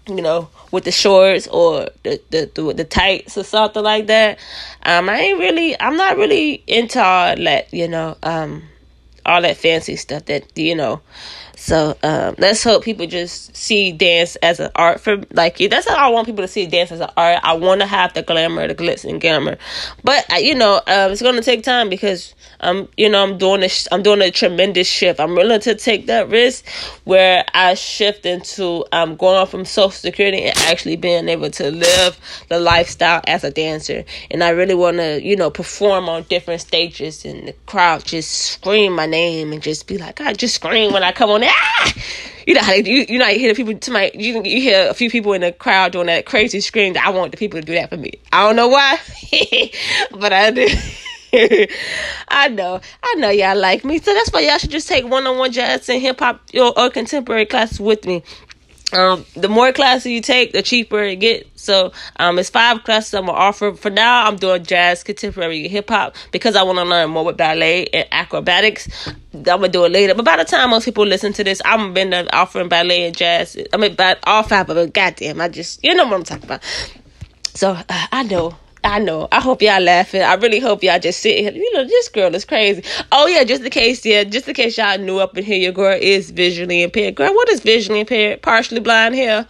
you 0.07 0.23
know, 0.23 0.49
with 0.73 0.85
the 0.85 0.91
shorts 0.91 1.47
or 1.49 1.89
the 2.03 2.21
the 2.31 2.51
the, 2.55 2.75
the 2.75 2.85
tights 2.85 3.37
or 3.37 3.45
something 3.45 3.83
like 3.83 4.07
that. 4.07 4.39
Um, 4.83 5.09
I 5.09 5.19
ain't 5.19 5.39
really, 5.39 5.81
I'm 5.81 5.97
not 5.97 6.17
really 6.17 6.63
into 6.67 7.03
all 7.03 7.37
that, 7.37 7.73
you 7.73 7.89
know, 7.89 8.17
um, 8.23 8.63
all 9.25 9.43
that 9.43 9.57
fancy 9.57 9.97
stuff 9.97 10.27
that 10.27 10.57
you 10.57 10.75
know 10.75 11.01
so 11.67 11.99
um, 12.05 12.37
let's 12.39 12.63
hope 12.63 12.85
people 12.85 13.09
just 13.09 13.57
see 13.57 13.91
dance 13.91 14.37
as 14.37 14.61
an 14.61 14.71
art 14.77 15.01
for 15.01 15.17
like 15.33 15.59
that's 15.59 15.89
how 15.89 15.97
I 15.97 16.09
want 16.11 16.27
people 16.27 16.45
to 16.45 16.49
see 16.49 16.65
dance 16.65 16.93
as 16.93 17.01
an 17.01 17.11
art. 17.17 17.41
I 17.43 17.55
want 17.55 17.81
to 17.81 17.89
have 17.89 18.15
the 18.15 18.23
glamour, 18.23 18.69
the 18.69 18.75
glitz 18.77 19.05
and 19.05 19.21
glamour, 19.21 19.59
but 20.05 20.25
you 20.41 20.55
know 20.55 20.77
uh, 20.87 21.09
it's 21.11 21.23
gonna 21.23 21.43
take 21.43 21.65
time 21.65 21.89
because 21.89 22.37
I'm 22.61 22.87
you 22.97 23.09
know 23.09 23.21
I'm 23.21 23.37
doing 23.37 23.63
this 23.63 23.89
I'm 23.91 24.05
doing 24.05 24.23
a 24.23 24.31
tremendous 24.31 24.87
shift. 24.87 25.19
I'm 25.19 25.35
willing 25.35 25.59
to 25.63 25.75
take 25.75 26.07
that 26.07 26.29
risk 26.29 26.65
where 27.03 27.45
I 27.53 27.75
shift 27.75 28.27
into 28.27 28.85
um 28.93 29.17
going 29.17 29.49
from 29.49 29.65
social 29.65 29.91
security 29.91 30.43
and 30.43 30.57
actually 30.59 30.95
being 30.95 31.29
able 31.29 31.51
to 31.51 31.73
live 31.73 32.17
the 32.49 32.61
lifestyle 32.61 33.23
as 33.27 33.43
a 33.43 33.51
dancer. 33.51 34.05
And 34.31 34.45
I 34.45 34.51
really 34.51 34.77
want 34.77 34.99
to 34.99 35.21
you 35.21 35.35
know 35.35 35.51
perform 35.51 36.09
on 36.09 36.23
different 36.29 36.61
stages 36.61 37.25
and 37.25 37.49
the 37.49 37.55
crowd 37.67 38.05
just 38.05 38.31
scream 38.31 38.93
my 38.93 39.07
name 39.07 39.53
and 39.53 39.61
just 39.61 39.89
be 39.89 39.99
like 39.99 40.21
I 40.21 40.33
just 40.33 40.55
scream 40.55 40.93
when 40.93 41.03
I 41.03 41.11
come 41.11 41.31
on 41.31 41.43
ah! 41.57 41.93
You 42.47 42.55
know 42.55 42.61
how 42.61 42.73
they, 42.73 42.89
you 42.89 43.07
you 43.09 43.19
know 43.19 43.27
you 43.27 43.39
hear 43.41 43.53
the 43.53 43.57
people 43.57 43.79
to 43.79 43.91
my 43.91 44.11
you 44.15 44.43
you 44.45 44.61
hear 44.61 44.89
a 44.89 44.95
few 44.95 45.11
people 45.11 45.33
in 45.33 45.41
the 45.41 45.53
crowd 45.53 45.93
doing 45.93 46.07
that 46.07 46.27
crazy 46.27 46.61
scream. 46.61 46.93
That 46.93 47.07
I 47.07 47.11
want 47.11 47.33
the 47.33 47.37
people 47.37 47.61
to 47.61 47.67
do 47.67 47.75
that 47.75 47.91
for 47.91 47.97
me. 47.97 48.13
I 48.33 48.47
don't 48.47 48.57
know 48.57 48.69
why, 48.69 48.99
but 50.13 50.33
I 50.33 50.51
do. 50.53 50.69
I 52.29 52.49
know, 52.49 52.81
I 53.03 53.15
know 53.17 53.31
y'all 53.31 53.59
like 53.59 53.85
me, 53.85 53.99
so 53.99 54.15
that's 54.15 54.31
why 54.31 54.41
y'all 54.41 54.59
should 54.59 54.71
just 54.71 54.89
take 54.89 55.07
one 55.07 55.27
on 55.27 55.37
one 55.37 55.53
jazz 55.53 55.89
and 55.89 56.01
hip 56.01 56.21
hop 56.21 56.41
or, 56.55 56.79
or 56.79 56.89
contemporary 56.89 57.47
classes 57.47 57.81
with 57.81 58.07
me 58.07 58.23
um, 58.93 59.25
the 59.35 59.49
more 59.49 59.73
classes 59.73 60.07
you 60.07 60.21
take, 60.21 60.53
the 60.53 60.63
cheaper 60.63 61.03
it 61.03 61.17
gets. 61.17 61.63
So, 61.63 61.93
um, 62.17 62.39
it's 62.39 62.51
five 62.51 62.85
classes 62.85 63.15
I'm 63.15 63.27
gonna 63.27 63.37
offer. 63.37 63.75
For 63.75 63.91
now, 63.91 64.27
I'm 64.27 64.37
doing 64.37 64.63
jazz, 64.63 65.03
contemporary, 65.03 65.67
hip 65.67 65.91
hop 65.91 66.15
because 66.31 66.55
I 66.55 66.63
want 66.63 66.79
to 66.79 66.85
learn 66.85 67.11
more 67.11 67.25
with 67.25 67.37
ballet 67.37 67.87
and 67.87 68.07
acrobatics. 68.13 68.89
I'm 69.35 69.43
gonna 69.43 69.69
do 69.69 69.85
it 69.85 69.93
later. 69.93 70.15
But 70.15 70.25
by 70.25 70.37
the 70.37 70.45
time 70.45 70.71
most 70.71 70.85
people 70.85 71.05
listen 71.05 71.33
to 71.35 71.45
this, 71.45 71.61
I'm 71.65 71.95
been 71.95 72.15
offering 72.33 72.69
ballet 72.69 73.07
and 73.07 73.17
jazz. 73.17 73.57
I 73.73 73.77
mean, 73.77 73.97
all 74.23 74.45
five 74.45 74.71
of 74.71 74.77
them. 74.77 74.91
Goddamn, 74.91 75.41
I 75.41 75.49
just 75.49 75.83
you 75.83 75.95
know 75.95 76.05
what 76.05 76.15
I'm 76.15 76.23
talking 76.23 76.45
about. 76.45 76.63
So 77.55 77.73
uh, 77.73 78.07
I 78.13 78.23
know 78.23 78.57
I 78.87 79.01
know. 79.01 79.27
I 79.33 79.41
hope 79.41 79.63
y'all 79.63 79.81
laughing. 79.81 80.23
I 80.23 80.35
really 80.35 80.61
hope 80.61 80.85
y'all 80.85 81.01
just 81.01 81.19
sitting 81.19 81.43
here. 81.43 81.53
You 81.53 81.73
know, 81.75 81.83
this 81.83 82.09
girl 82.09 82.33
is 82.37 82.45
crazy. 82.45 82.85
Oh 83.11 83.27
yeah, 83.27 83.43
just 83.43 83.65
in 83.65 83.71
case, 83.71 84.07
yeah, 84.07 84.23
just 84.23 84.47
in 84.47 84.55
case 84.55 84.79
y'all 84.79 84.97
knew 84.97 85.19
up 85.19 85.37
in 85.37 85.43
here, 85.43 85.59
your 85.59 85.73
girl 85.73 85.99
is 86.01 86.31
visually 86.31 86.85
impaired. 86.85 87.17
Girl, 87.17 87.35
what 87.35 87.49
is 87.49 87.59
visually 87.59 87.99
impaired? 87.99 88.43
Partially 88.43 88.79
blind 88.79 89.17
here. 89.17 89.45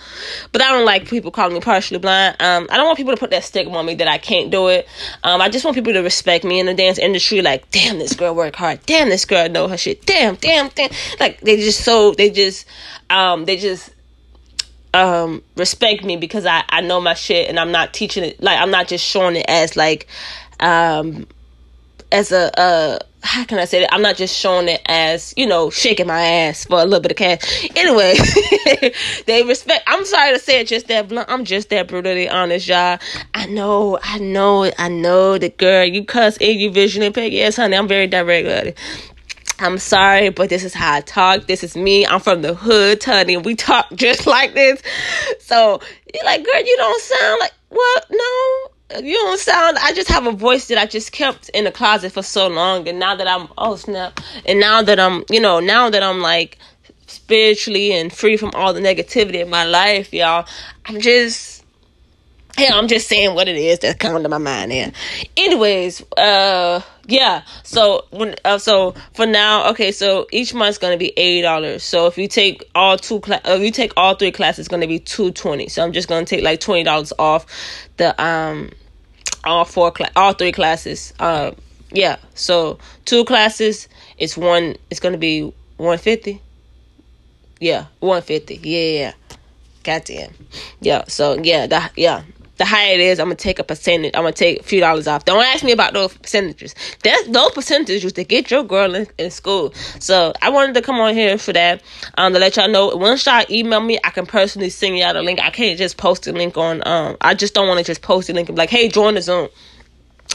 But 0.53 0.63
I 0.63 0.71
don't 0.71 0.87
like 0.87 1.07
people 1.07 1.31
calling 1.31 1.53
me 1.53 1.61
partially 1.61 1.99
blind. 1.99 2.37
Um, 2.41 2.67
I 2.71 2.79
don't 2.79 2.87
want 2.87 2.97
people 2.97 3.13
to 3.13 3.21
put 3.21 3.29
that 3.31 3.45
stigma 3.45 3.77
on 3.77 3.85
me 3.85 3.95
that 3.97 4.09
I 4.09 4.17
can't 4.17 4.51
do 4.51 4.69
it. 4.69 4.89
Um, 5.23 5.43
I 5.43 5.51
just 5.51 5.67
want 5.67 5.75
people 5.75 5.93
to 5.93 6.01
respect 6.01 6.43
me 6.43 6.59
in 6.59 6.65
the 6.65 6.75
dance 6.75 6.97
industry. 6.97 7.43
Like, 7.43 7.71
damn, 7.71 7.99
this 7.99 8.15
girl 8.15 8.35
work 8.35 8.57
hard. 8.57 8.81
Damn, 8.87 9.11
this 9.11 9.27
girl 9.27 9.51
know 9.51 9.69
her 9.69 9.77
shit. 9.77 10.07
Damn, 10.07 10.37
damn, 10.37 10.71
damn. 10.71 10.91
Like 11.21 11.43
they 11.43 11.59
just 11.59 11.85
so 11.85 12.13
they 12.13 12.31
just 12.31 12.65
um 13.11 13.45
they 13.45 13.59
just 13.59 13.91
um 14.97 15.43
respect 15.57 16.05
me 16.05 16.17
because 16.17 16.47
I 16.47 16.65
I 16.71 16.81
know 16.81 17.01
my 17.01 17.15
shit 17.15 17.49
and 17.49 17.61
I'm 17.61 17.71
not 17.71 17.93
teaching 17.93 18.25
it 18.25 18.43
like 18.43 18.59
I'm 18.59 18.71
not 18.71 18.89
just 18.89 19.05
showing 19.05 19.37
it 19.37 19.45
as 19.47 19.77
like 19.77 20.09
um 20.61 21.27
as 22.11 22.33
a 22.33 22.59
uh 22.59 22.99
how 23.23 23.45
can 23.45 23.59
I 23.59 23.65
say 23.65 23.81
that? 23.81 23.93
I'm 23.93 24.03
not 24.03 24.17
just 24.17 24.39
showing 24.39 24.69
it 24.69 24.81
as, 24.87 25.35
you 25.37 25.47
know, 25.47 25.69
shaking 25.69 26.07
my 26.07 26.23
ass 26.23 26.65
for 26.65 26.81
a 26.81 26.85
little 26.85 27.01
bit 27.01 27.11
of 27.11 27.17
cash. 27.17 27.69
Anyway, 27.75 28.15
they 29.27 29.43
respect. 29.43 29.83
I'm 29.89 30.05
sorry 30.05 30.33
to 30.33 30.39
say 30.39 30.61
it 30.61 30.69
just 30.69 30.87
that 30.89 31.09
blunt. 31.09 31.29
I'm 31.29 31.45
just 31.45 31.71
that 31.71 31.89
brutally 31.89 32.29
honest, 32.29 32.69
y'all. 32.69 32.99
I 33.35 33.47
know, 33.47 33.99
I 34.03 34.19
know, 34.19 34.71
I 34.79 34.89
know 34.89 35.39
the 35.39 35.49
girl, 35.49 35.85
you 35.85 36.05
cuss 36.05 36.39
and 36.39 36.59
you 36.61 36.71
vision 36.71 37.03
and 37.03 37.13
pick. 37.13 37.33
Yes, 37.33 37.57
honey, 37.57 37.77
I'm 37.77 37.89
very 37.89 38.07
direct. 38.07 38.79
I'm 39.59 39.79
sorry, 39.79 40.29
but 40.29 40.51
this 40.51 40.65
is 40.65 40.75
how 40.75 40.95
I 40.95 41.01
talk. 41.01 41.47
This 41.47 41.65
is 41.65 41.77
me. 41.77 42.07
I'm 42.07 42.21
from 42.21 42.43
the 42.43 42.55
hood, 42.55 43.03
honey. 43.03 43.37
We 43.37 43.55
talk 43.55 43.87
just 43.95 44.27
like 44.27 44.55
this. 44.55 44.83
So 45.41 45.81
you're 46.13 46.25
like, 46.25 46.45
girl, 46.45 46.61
you 46.61 46.77
don't 46.77 47.03
sound 47.03 47.41
like 47.41 47.53
what? 47.71 48.07
No, 48.11 49.01
you 49.03 49.15
don't 49.15 49.41
sound. 49.41 49.79
I 49.81 49.93
just 49.93 50.09
have 50.09 50.27
a 50.27 50.33
voice 50.33 50.69
that 50.69 50.79
I 50.79 50.87
just 50.87 51.13
kept 51.13 51.49
in 51.51 51.65
the 51.65 51.73
closet 51.73 52.13
for 52.13 52.23
so 52.23 52.49
long, 52.49 52.87
and 52.89 52.99
now 52.99 53.17
that 53.17 53.27
I'm 53.27 53.49
oh 53.57 53.77
snap, 53.77 54.21
and 54.45 54.61
now 54.61 54.83
that 54.83 55.01
I'm 55.01 55.25
you 55.31 55.41
know 55.41 55.61
now 55.61 55.91
that 55.91 56.03
I'm 56.03 56.21
like 56.21 56.59
spiritually 57.07 57.93
and 57.93 58.13
free 58.13 58.37
from 58.37 58.51
all 58.55 58.73
the 58.73 58.81
negativity 58.81 59.41
in 59.41 59.49
my 59.49 59.65
life, 59.65 60.13
y'all, 60.13 60.47
I'm 60.85 61.01
just 61.01 61.65
yeah, 62.59 62.75
I'm 62.75 62.89
just 62.89 63.09
saying 63.09 63.35
what 63.35 63.49
it 63.49 63.57
is 63.57 63.81
that's 63.81 63.99
coming 63.99 64.23
to 64.23 64.29
my 64.29 64.39
mind 64.39 64.73
here. 64.73 64.91
Anyways, 65.37 66.03
uh, 66.13 66.81
yeah. 67.07 67.43
So 67.63 68.07
when 68.11 68.35
uh, 68.45 68.59
so 68.59 68.95
for 69.15 69.27
now, 69.27 69.71
okay. 69.71 69.93
So 69.93 70.27
each 70.33 70.55
month's 70.55 70.79
gonna 70.79 70.97
be 70.97 71.13
eighty 71.19 71.43
dollars. 71.43 71.83
So 71.83 72.07
if 72.07 72.17
you 72.17 72.29
take 72.29 72.65
all 72.75 72.97
two 72.97 73.21
class, 73.21 73.43
if 73.45 73.61
you 73.61 73.71
take 73.71 73.93
all 73.97 74.15
three 74.15 74.33
classes, 74.33 74.61
it's 74.61 74.69
gonna 74.69 74.87
be 74.87 74.99
two 74.99 75.33
twenty. 75.33 75.69
So 75.69 75.85
I'm 75.85 75.93
just 75.93 76.09
gonna 76.09 76.25
take 76.25 76.43
like 76.43 76.61
twenty 76.61 76.83
dollars 76.83 77.13
off 77.19 77.47
the 77.99 78.21
um 78.23 78.71
all 79.45 79.65
four 79.65 79.91
class, 79.91 80.11
all 80.17 80.33
three 80.33 80.53
classes. 80.53 81.13
Uh, 81.19 81.53
yeah. 81.93 82.17
So 82.35 82.79
two 83.05 83.25
classes, 83.25 83.89
it's 84.17 84.37
one. 84.37 84.77
It's 84.91 85.01
gonna 85.01 85.19
be 85.19 85.53
one 85.77 85.99
fifty. 85.99 86.41
Yeah, 87.61 87.87
one 88.01 88.23
fifty. 88.23 88.61
Yeah, 88.63 89.01
yeah. 89.01 89.13
Goddamn. 89.85 90.33
Yeah. 90.81 91.05
So 91.07 91.39
yeah, 91.43 91.67
that 91.67 91.93
yeah 91.97 92.23
the 92.57 92.65
higher 92.65 92.95
it 92.95 93.01
is, 93.01 93.21
I'm 93.21 93.27
gonna 93.27 93.37
take 93.37 93.59
a 93.59 93.65
percentage. 93.65 94.13
I'm 94.15 94.23
gonna 94.23 94.33
take 94.33 94.61
a 94.61 94.63
few 94.63 94.81
dollars 94.81 95.07
off. 95.07 95.25
Don't 95.25 95.45
ask 95.45 95.65
me 95.65 95.73
about 95.73 95.93
those 95.93 96.17
percentages. 96.17 96.75
That's 97.03 97.27
those 97.29 97.53
percentages 97.53 98.13
to 98.13 98.25
get 98.25 98.51
your 98.51 98.65
girl 98.65 98.95
in, 98.95 99.07
in, 99.19 99.31
school. 99.31 99.73
So 100.01 100.33
I 100.43 100.51
wanted 100.51 100.75
to 100.75 100.83
come 100.83 100.97
on 101.01 101.15
here 101.15 101.39
for 101.39 101.53
that. 101.53 101.83
Um, 102.17 102.33
to 102.33 102.39
let 102.39 102.57
y'all 102.57 102.69
know 102.69 102.97
once 102.97 103.27
y'all 103.27 103.45
email 103.51 103.81
me, 103.81 103.99
I 104.05 104.11
can 104.11 104.27
personally 104.27 104.71
send 104.71 104.97
y'all 104.99 105.15
the 105.15 105.23
link. 105.23 105.41
I 105.41 105.51
can't 105.51 105.79
just 105.79 105.97
post 105.97 106.27
a 106.27 106.33
link 106.33 106.57
on. 106.57 106.87
Um, 106.87 107.17
I 107.21 107.35
just 107.35 107.55
don't 107.55 107.69
want 107.69 107.79
to 107.79 107.85
just 107.85 108.03
post 108.03 108.31
a 108.31 108.33
link 108.33 108.49
and 108.49 108.57
be 108.57 108.61
like, 108.61 108.71
hey, 108.71 108.89
join 108.89 109.15
the 109.15 109.23
Zoom 109.23 109.49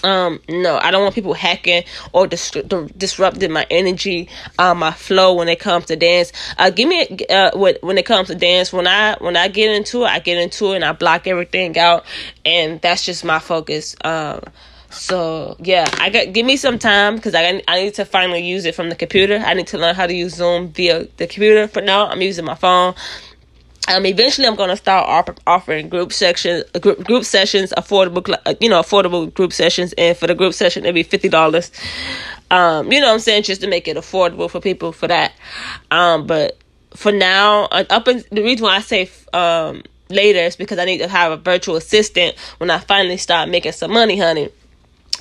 um 0.04 0.40
no 0.50 0.78
i 0.78 0.92
don't 0.92 1.04
want 1.04 1.16
people 1.16 1.34
hacking 1.34 1.84
or 2.14 2.28
dis- 2.28 2.52
disrupting 2.98 3.52
my 3.52 3.66
energy 3.70 4.28
uh, 4.60 4.74
my 4.74 4.92
flow 4.92 5.34
when 5.34 5.50
it 5.50 5.60
comes 5.60 5.86
to 5.86 5.96
dance. 5.96 6.32
Uh 6.58 6.70
give 6.70 6.88
me 6.88 7.08
uh 7.30 7.52
when 7.56 7.98
it 7.98 8.06
comes 8.06 8.28
to 8.28 8.36
dance 8.36 8.72
when 8.74 8.88
i 8.88 9.16
when 9.20 9.36
i 9.36 9.48
get 9.48 9.74
into 9.76 10.04
it 10.04 10.08
i 10.08 10.20
get 10.20 10.38
into 10.38 10.74
it 10.74 10.78
and 10.78 10.86
i 10.86 10.92
block 10.92 11.28
everything 11.28 11.78
out 11.78 12.06
and 12.46 12.82
that's 12.82 13.06
just 13.06 13.24
my 13.24 13.40
focus. 13.40 13.96
Um 14.04 14.42
so 14.90 15.56
yeah 15.60 15.90
i 16.00 16.10
got 16.10 16.34
give 16.34 16.46
me 16.46 16.58
some 16.58 16.78
time 16.78 17.16
because 17.16 17.34
I, 17.34 17.64
I 17.66 17.84
need 17.84 17.94
to 17.94 18.04
finally 18.04 18.46
use 18.46 18.66
it 18.66 18.76
from 18.76 18.90
the 18.90 18.96
computer. 18.96 19.38
I 19.38 19.54
need 19.54 19.68
to 19.68 19.78
learn 19.78 19.96
how 19.96 20.06
to 20.06 20.14
use 20.14 20.36
zoom 20.36 20.68
via 20.74 21.08
the 21.16 21.28
computer. 21.28 21.68
For 21.70 21.82
now 21.82 22.08
i'm 22.08 22.22
using 22.22 22.44
my 22.44 22.56
phone 22.56 22.94
um, 23.92 24.06
eventually, 24.06 24.48
I'm 24.48 24.56
gonna 24.56 24.78
start 24.78 25.38
offering 25.46 25.90
group 25.90 26.14
sections, 26.14 26.64
group 26.80 27.04
group 27.04 27.24
sessions, 27.24 27.74
affordable, 27.78 28.36
uh, 28.46 28.54
you 28.60 28.70
know, 28.70 28.82
affordable 28.82 29.34
group 29.34 29.54
sessions, 29.54 29.94
and 29.98 30.18
for 30.18 30.28
the 30.28 30.36
group 30.36 30.54
session, 30.54 30.86
it'll 30.86 30.94
be 30.94 31.04
fifty 31.04 31.30
dollars. 31.30 31.72
Um, 32.50 32.92
you 32.92 33.00
know, 33.00 33.08
what 33.08 33.14
I'm 33.14 33.20
saying 33.20 33.44
just 33.44 33.62
to 33.62 33.68
make 33.68 33.88
it 33.88 33.98
affordable 33.98 34.50
for 34.50 34.60
people 34.60 34.92
for 34.92 35.08
that. 35.08 35.34
Um, 35.90 36.28
but 36.28 36.58
for 36.96 37.12
now, 37.12 37.66
uh, 37.66 37.86
up 37.90 38.08
in, 38.08 38.24
the 38.32 38.44
reason 38.44 38.64
why 38.64 38.78
I 38.78 38.82
say 38.82 39.10
um 39.34 39.84
later 40.10 40.40
is 40.40 40.56
because 40.56 40.78
I 40.78 40.86
need 40.86 41.00
to 41.00 41.08
have 41.08 41.32
a 41.32 41.38
virtual 41.38 41.76
assistant 41.76 42.38
when 42.58 42.70
I 42.70 42.80
finally 42.80 43.18
start 43.18 43.50
making 43.50 43.72
some 43.72 43.92
money, 43.92 44.18
honey. 44.18 44.50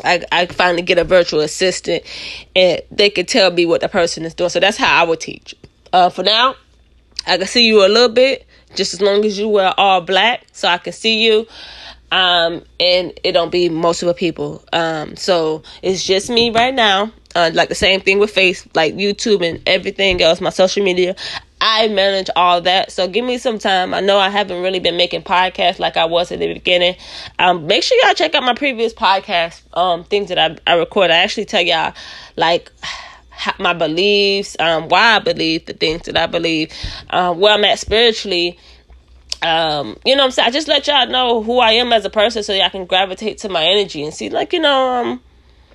I, 0.04 0.24
I 0.33 0.46
finally 0.46 0.83
get 0.83 0.98
a 0.98 1.04
virtual 1.04 1.40
assistant 1.40 2.04
and 2.56 2.80
they 2.90 3.11
can 3.11 3.26
tell 3.26 3.50
me 3.50 3.66
what 3.66 3.80
the 3.80 3.88
person 3.88 4.24
is 4.24 4.35
doing. 4.35 4.50
So 4.50 4.61
that's 4.61 4.76
how 4.76 5.02
I 5.02 5.06
would 5.06 5.20
teach. 5.20 5.54
Uh, 5.92 6.09
for 6.11 6.22
now, 6.22 6.54
I 7.26 7.38
can 7.38 7.46
see 7.46 7.66
you 7.66 7.85
a 7.85 7.88
little 7.88 8.09
bit, 8.09 8.46
just 8.74 8.94
as 8.94 9.00
long 9.00 9.24
as 9.24 9.38
you 9.38 9.48
wear 9.48 9.72
all 9.76 10.00
black, 10.00 10.44
so 10.52 10.68
I 10.68 10.78
can 10.78 10.92
see 10.92 11.24
you. 11.24 11.46
Um, 12.12 12.64
and 12.80 13.12
it 13.22 13.33
don't 13.33 13.52
be 13.52 13.68
most 13.68 14.02
of 14.02 14.09
the 14.09 14.14
people. 14.14 14.64
Um, 14.72 15.16
so 15.16 15.62
it's 15.83 16.04
just 16.04 16.28
me 16.28 16.50
right 16.50 16.74
now. 16.74 17.12
Uh, 17.37 17.50
like 17.54 17.68
the 17.68 17.76
same 17.76 18.00
thing 18.00 18.18
with 18.18 18.30
face, 18.30 18.66
like 18.74 18.94
YouTube 18.94 19.48
and 19.48 19.62
everything 19.68 20.20
else, 20.20 20.40
my 20.40 20.50
social 20.50 20.83
media. 20.83 21.14
I 21.61 21.88
manage 21.88 22.28
all 22.35 22.61
that. 22.62 22.90
So 22.90 23.06
give 23.06 23.24
me 23.24 23.38
some 23.38 23.59
time. 23.59 23.92
I 23.94 24.00
know 24.00 24.18
I 24.18 24.30
haven't 24.30 24.62
really 24.62 24.80
been 24.80 24.96
making 24.96 25.22
podcasts 25.22 25.78
like 25.78 25.96
I 25.96 26.06
was 26.06 26.33
at 26.33 26.38
the 26.38 26.52
beginning. 26.52 26.96
Um, 27.38 27.66
make 27.66 27.83
sure 27.85 27.98
y'all 28.04 28.14
check 28.14 28.35
out 28.35 28.42
my 28.42 28.54
previous 28.54 28.94
podcast, 28.94 29.62
um, 29.76 30.02
things 30.04 30.30
that 30.30 30.38
I, 30.38 30.56
I 30.66 30.74
record. 30.76 31.11
I 31.11 31.18
actually 31.18 31.44
tell 31.44 31.61
y'all 31.61 31.94
like 32.37 32.72
my 33.59 33.72
beliefs, 33.72 34.57
um, 34.59 34.88
why 34.88 35.16
I 35.16 35.18
believe 35.18 35.66
the 35.66 35.72
things 35.72 36.03
that 36.03 36.16
I 36.16 36.26
believe, 36.26 36.72
uh, 37.11 37.35
where 37.35 37.55
I'm 37.55 37.64
at 37.64 37.79
spiritually. 37.79 38.59
Um, 39.42 39.96
you 40.05 40.16
know 40.16 40.24
I'm 40.24 40.31
saying? 40.31 40.48
I 40.48 40.50
just 40.50 40.68
let 40.68 40.87
y'all 40.87 41.07
know 41.07 41.42
who 41.42 41.61
I 41.61 41.72
am 41.72 41.92
as 41.92 42.05
a 42.05 42.11
person 42.11 42.42
so 42.42 42.53
y'all 42.53 42.68
can 42.68 42.85
gravitate 42.85 43.38
to 43.38 43.48
my 43.48 43.64
energy 43.64 44.05
and 44.05 44.12
see, 44.12 44.29
like, 44.29 44.53
you 44.53 44.61
know, 44.61 44.92
um, 44.92 45.20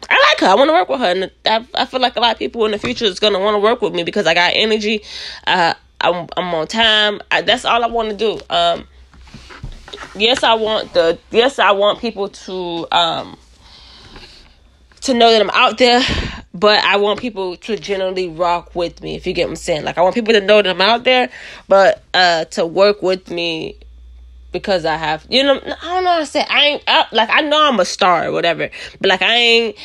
I 0.09 0.19
like 0.29 0.39
her. 0.41 0.47
I 0.47 0.55
want 0.55 0.69
to 0.69 0.73
work 0.73 0.89
with 0.89 0.99
her. 0.99 1.05
And 1.07 1.31
I, 1.45 1.65
I 1.81 1.85
feel 1.85 1.99
like 1.99 2.15
a 2.15 2.19
lot 2.19 2.33
of 2.33 2.39
people 2.39 2.65
in 2.65 2.71
the 2.71 2.77
future 2.77 3.05
is 3.05 3.19
going 3.19 3.33
to 3.33 3.39
want 3.39 3.55
to 3.55 3.59
work 3.59 3.81
with 3.81 3.93
me 3.93 4.03
because 4.03 4.27
I 4.27 4.33
got 4.35 4.51
energy. 4.53 5.03
Uh, 5.47 5.73
I'm, 6.01 6.27
I'm 6.37 6.53
on 6.53 6.67
time. 6.67 7.21
I, 7.31 7.41
that's 7.41 7.65
all 7.65 7.83
I 7.83 7.87
want 7.87 8.11
to 8.11 8.15
do. 8.15 8.39
Um, 8.49 8.87
yes, 10.15 10.43
I 10.43 10.53
want 10.53 10.93
the, 10.93 11.17
yes, 11.31 11.57
I 11.57 11.71
want 11.71 11.99
people 11.99 12.29
to, 12.29 12.87
um, 12.91 13.37
to 15.05 15.13
know 15.13 15.31
that 15.31 15.41
I'm 15.41 15.51
out 15.51 15.77
there, 15.77 16.01
but 16.53 16.83
I 16.83 16.97
want 16.97 17.19
people 17.19 17.57
to 17.57 17.77
generally 17.77 18.27
rock 18.27 18.75
with 18.75 19.01
me, 19.01 19.15
if 19.15 19.27
you 19.27 19.33
get 19.33 19.47
what 19.47 19.51
I'm 19.51 19.55
saying. 19.55 19.83
Like 19.83 19.97
I 19.97 20.01
want 20.01 20.15
people 20.15 20.33
to 20.33 20.41
know 20.41 20.61
that 20.61 20.69
I'm 20.69 20.81
out 20.81 21.03
there, 21.03 21.29
but 21.67 22.03
uh 22.13 22.45
to 22.45 22.65
work 22.65 23.01
with 23.01 23.29
me 23.29 23.77
because 24.51 24.85
I 24.85 24.95
have 24.95 25.25
you 25.29 25.43
know 25.43 25.59
I 25.63 25.93
don't 25.93 26.03
know 26.05 26.19
to 26.19 26.25
say 26.25 26.45
I 26.49 26.65
ain't 26.65 26.83
I, 26.87 27.05
like 27.11 27.29
I 27.29 27.41
know 27.41 27.67
I'm 27.67 27.79
a 27.79 27.85
star 27.85 28.27
or 28.27 28.31
whatever, 28.31 28.69
but 28.99 29.09
like 29.09 29.21
I 29.21 29.35
ain't 29.35 29.77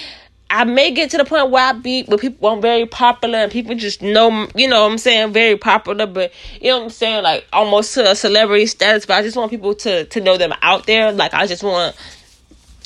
I 0.49 0.65
may 0.65 0.91
get 0.91 1.11
to 1.11 1.17
the 1.17 1.25
point 1.25 1.51
where 1.51 1.65
I 1.65 1.73
be 1.73 2.05
where 2.05 2.19
people 2.19 2.49
I'm 2.49 2.61
very 2.61 2.87
popular 2.87 3.41
and 3.41 3.53
people 3.53 3.75
just 3.75 4.01
know 4.01 4.49
you 4.55 4.69
know 4.69 4.85
what 4.85 4.93
I'm 4.93 4.99
saying 4.99 5.33
very 5.33 5.57
popular, 5.57 6.07
but 6.07 6.33
you 6.61 6.71
know 6.71 6.79
what 6.79 6.85
I'm 6.85 6.91
saying 6.91 7.23
like 7.25 7.47
almost 7.53 7.95
to 7.95 8.11
a 8.11 8.15
celebrity 8.15 8.67
status. 8.67 9.07
But 9.07 9.19
I 9.19 9.23
just 9.23 9.37
want 9.37 9.51
people 9.51 9.75
to 9.75 10.07
to 10.07 10.21
know 10.21 10.39
them 10.39 10.55
out 10.63 10.87
there. 10.87 11.13
Like 11.13 11.35
I 11.35 11.47
just 11.47 11.63
want 11.63 11.97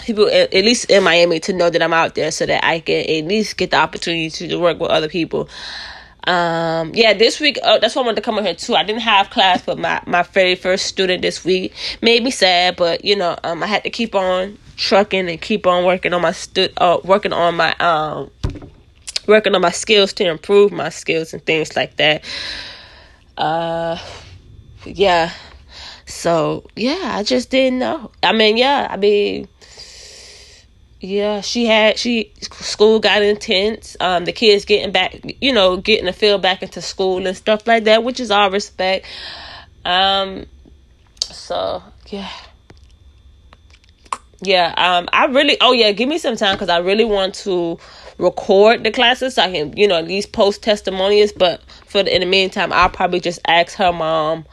people 0.04 0.28
at 0.28 0.52
least 0.52 0.90
in 0.90 1.02
Miami 1.02 1.40
to 1.40 1.52
know 1.52 1.70
that 1.70 1.82
I'm 1.82 1.92
out 1.92 2.14
there 2.14 2.30
so 2.30 2.46
that 2.46 2.64
I 2.64 2.80
can 2.80 3.00
at 3.00 3.24
least 3.26 3.56
get 3.56 3.70
the 3.70 3.78
opportunity 3.78 4.48
to 4.48 4.56
work 4.56 4.78
with 4.78 4.90
other 4.90 5.08
people. 5.08 5.48
Um, 6.26 6.92
yeah, 6.94 7.12
this 7.12 7.38
week 7.38 7.58
uh, 7.62 7.78
that's 7.78 7.94
why 7.94 8.02
I 8.02 8.04
wanted 8.06 8.16
to 8.16 8.22
come 8.22 8.38
on 8.38 8.44
here 8.44 8.54
too. 8.54 8.74
I 8.74 8.82
didn't 8.82 9.02
have 9.02 9.28
class, 9.30 9.62
but 9.62 9.78
my 9.78 10.02
my 10.06 10.22
very 10.22 10.54
first 10.54 10.86
student 10.86 11.20
this 11.20 11.44
week 11.44 11.74
made 12.00 12.22
me 12.22 12.30
sad, 12.30 12.76
but 12.76 13.04
you 13.04 13.14
know, 13.14 13.36
um, 13.44 13.62
I 13.62 13.66
had 13.66 13.84
to 13.84 13.90
keep 13.90 14.14
on 14.14 14.58
trucking 14.76 15.28
and 15.28 15.40
keep 15.40 15.66
on 15.66 15.84
working 15.84 16.12
on 16.14 16.22
my 16.22 16.32
stu- 16.32 16.72
uh, 16.78 16.98
working 17.04 17.32
on 17.32 17.56
my 17.56 17.74
um 17.74 18.30
working 19.26 19.54
on 19.54 19.60
my 19.60 19.70
skills 19.70 20.12
to 20.14 20.26
improve 20.26 20.72
my 20.72 20.88
skills 20.88 21.32
and 21.34 21.44
things 21.44 21.76
like 21.76 21.96
that. 21.96 22.24
Uh, 23.36 23.98
yeah. 24.86 25.30
So 26.06 26.64
yeah, 26.74 27.12
I 27.16 27.22
just 27.22 27.50
didn't 27.50 27.78
know. 27.80 28.10
I 28.22 28.32
mean, 28.32 28.56
yeah, 28.56 28.88
I 28.90 28.96
mean 28.96 29.48
yeah, 31.04 31.42
she 31.42 31.66
had 31.66 31.98
she 31.98 32.32
school 32.40 32.98
got 32.98 33.20
intense. 33.22 33.94
Um, 34.00 34.24
the 34.24 34.32
kids 34.32 34.64
getting 34.64 34.90
back, 34.90 35.20
you 35.40 35.52
know, 35.52 35.76
getting 35.76 36.06
the 36.06 36.14
feel 36.14 36.38
back 36.38 36.62
into 36.62 36.80
school 36.80 37.26
and 37.26 37.36
stuff 37.36 37.66
like 37.66 37.84
that, 37.84 38.02
which 38.02 38.20
is 38.20 38.30
all 38.30 38.50
respect. 38.50 39.04
Um, 39.84 40.46
so 41.20 41.82
yeah, 42.08 42.30
yeah, 44.40 44.72
um, 44.78 45.08
I 45.12 45.26
really, 45.26 45.58
oh 45.60 45.72
yeah, 45.72 45.92
give 45.92 46.08
me 46.08 46.16
some 46.16 46.36
time 46.36 46.54
because 46.54 46.70
I 46.70 46.78
really 46.78 47.04
want 47.04 47.34
to 47.36 47.78
record 48.16 48.82
the 48.82 48.90
classes 48.90 49.34
so 49.34 49.42
I 49.42 49.52
can, 49.52 49.76
you 49.76 49.86
know, 49.86 49.96
at 49.96 50.06
least 50.06 50.32
post 50.32 50.62
testimonials. 50.62 51.32
But 51.32 51.62
for 51.86 52.02
the, 52.02 52.14
in 52.14 52.20
the 52.20 52.26
meantime, 52.26 52.72
I'll 52.72 52.88
probably 52.88 53.20
just 53.20 53.40
ask 53.46 53.76
her 53.76 53.92
mom 53.92 54.46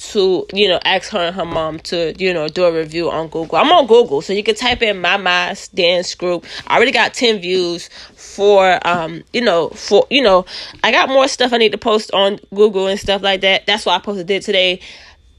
to, 0.00 0.46
you 0.52 0.68
know, 0.68 0.80
ask 0.84 1.10
her 1.10 1.18
and 1.18 1.36
her 1.36 1.44
mom 1.44 1.78
to, 1.80 2.14
you 2.18 2.32
know, 2.32 2.48
do 2.48 2.64
a 2.64 2.72
review 2.72 3.10
on 3.10 3.28
Google. 3.28 3.56
I'm 3.56 3.70
on 3.70 3.86
Google, 3.86 4.22
so 4.22 4.32
you 4.32 4.42
can 4.42 4.54
type 4.54 4.82
in 4.82 5.00
my 5.00 5.16
mass 5.16 5.68
dance 5.68 6.14
group. 6.14 6.46
I 6.66 6.76
already 6.76 6.92
got 6.92 7.14
10 7.14 7.40
views 7.40 7.88
for, 8.14 8.86
um, 8.86 9.22
you 9.32 9.40
know, 9.40 9.68
for, 9.70 10.06
you 10.10 10.22
know, 10.22 10.46
I 10.82 10.92
got 10.92 11.08
more 11.08 11.28
stuff 11.28 11.52
I 11.52 11.58
need 11.58 11.72
to 11.72 11.78
post 11.78 12.12
on 12.12 12.38
Google 12.54 12.86
and 12.86 12.98
stuff 12.98 13.22
like 13.22 13.42
that. 13.42 13.66
That's 13.66 13.86
why 13.86 13.96
I 13.96 13.98
posted 13.98 14.30
it 14.30 14.42
today 14.42 14.80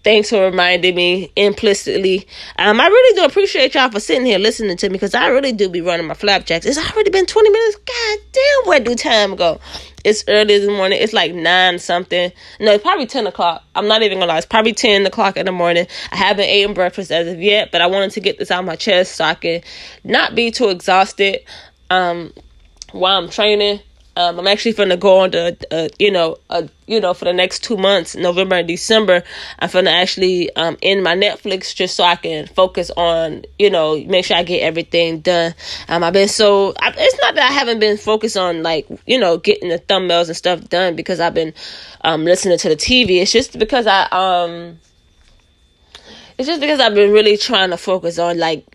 Thanks 0.03 0.31
for 0.31 0.45
reminding 0.45 0.95
me 0.95 1.31
implicitly. 1.35 2.27
Um, 2.57 2.81
I 2.81 2.87
really 2.87 3.19
do 3.19 3.25
appreciate 3.25 3.75
y'all 3.75 3.91
for 3.91 3.99
sitting 3.99 4.25
here 4.25 4.39
listening 4.39 4.75
to 4.77 4.89
me 4.89 4.93
because 4.93 5.13
I 5.13 5.27
really 5.27 5.51
do 5.51 5.69
be 5.69 5.81
running 5.81 6.07
my 6.07 6.15
flapjacks. 6.15 6.65
It's 6.65 6.79
already 6.79 7.11
been 7.11 7.27
20 7.27 7.49
minutes. 7.51 7.75
God 7.75 8.19
damn, 8.31 8.67
where 8.67 8.79
do 8.79 8.95
time 8.95 9.35
go? 9.35 9.59
It's 10.03 10.23
early 10.27 10.55
in 10.55 10.65
the 10.65 10.71
morning. 10.71 10.99
It's 11.01 11.13
like 11.13 11.33
9 11.33 11.79
something. 11.79 12.31
No, 12.59 12.71
it's 12.71 12.83
probably 12.83 13.05
10 13.05 13.27
o'clock. 13.27 13.63
I'm 13.75 13.87
not 13.87 14.01
even 14.01 14.19
gonna 14.19 14.31
lie. 14.31 14.37
It's 14.37 14.45
probably 14.45 14.73
10 14.73 15.05
o'clock 15.05 15.37
in 15.37 15.45
the 15.45 15.51
morning. 15.51 15.87
I 16.11 16.17
haven't 16.17 16.49
eaten 16.49 16.73
breakfast 16.73 17.11
as 17.11 17.27
of 17.27 17.41
yet, 17.41 17.71
but 17.71 17.81
I 17.81 17.87
wanted 17.87 18.11
to 18.11 18.19
get 18.19 18.39
this 18.39 18.51
out 18.51 18.59
of 18.59 18.65
my 18.65 18.75
chest 18.75 19.15
so 19.15 19.25
I 19.25 19.35
can 19.35 19.61
not 20.03 20.35
be 20.35 20.51
too 20.51 20.69
exhausted 20.69 21.41
um, 21.89 22.33
while 22.91 23.17
I'm 23.21 23.29
training 23.29 23.81
um, 24.17 24.39
I'm 24.39 24.47
actually 24.47 24.73
gonna 24.73 24.97
go 24.97 25.19
on 25.19 25.31
to, 25.31 25.55
uh, 25.71 25.87
you 25.97 26.11
know, 26.11 26.37
uh, 26.49 26.63
you 26.85 26.99
know, 26.99 27.13
for 27.13 27.25
the 27.25 27.33
next 27.33 27.63
two 27.63 27.77
months, 27.77 28.15
November 28.15 28.55
and 28.55 28.67
December. 28.67 29.23
I'm 29.59 29.69
gonna 29.69 29.91
actually 29.91 30.53
um, 30.55 30.77
end 30.83 31.03
my 31.03 31.15
Netflix 31.15 31.73
just 31.73 31.95
so 31.95 32.03
I 32.03 32.15
can 32.17 32.47
focus 32.47 32.91
on, 32.97 33.45
you 33.57 33.69
know, 33.69 34.03
make 34.03 34.25
sure 34.25 34.35
I 34.35 34.43
get 34.43 34.61
everything 34.63 35.21
done. 35.21 35.53
Um, 35.87 36.03
I've 36.03 36.13
been 36.13 36.27
so, 36.27 36.73
I, 36.79 36.93
it's 36.97 37.21
not 37.21 37.35
that 37.35 37.49
I 37.49 37.53
haven't 37.53 37.79
been 37.79 37.97
focused 37.97 38.35
on 38.35 38.63
like, 38.63 38.85
you 39.07 39.17
know, 39.17 39.37
getting 39.37 39.69
the 39.69 39.79
thumbnails 39.79 40.27
and 40.27 40.35
stuff 40.35 40.67
done 40.67 40.95
because 40.97 41.21
I've 41.21 41.33
been 41.33 41.53
um, 42.01 42.25
listening 42.25 42.57
to 42.57 42.69
the 42.69 42.75
TV. 42.75 43.21
It's 43.21 43.31
just 43.31 43.57
because 43.57 43.87
I, 43.87 44.07
um, 44.11 44.79
it's 46.37 46.47
just 46.47 46.59
because 46.59 46.81
I've 46.81 46.95
been 46.95 47.11
really 47.11 47.37
trying 47.37 47.69
to 47.69 47.77
focus 47.77 48.19
on 48.19 48.37
like 48.37 48.65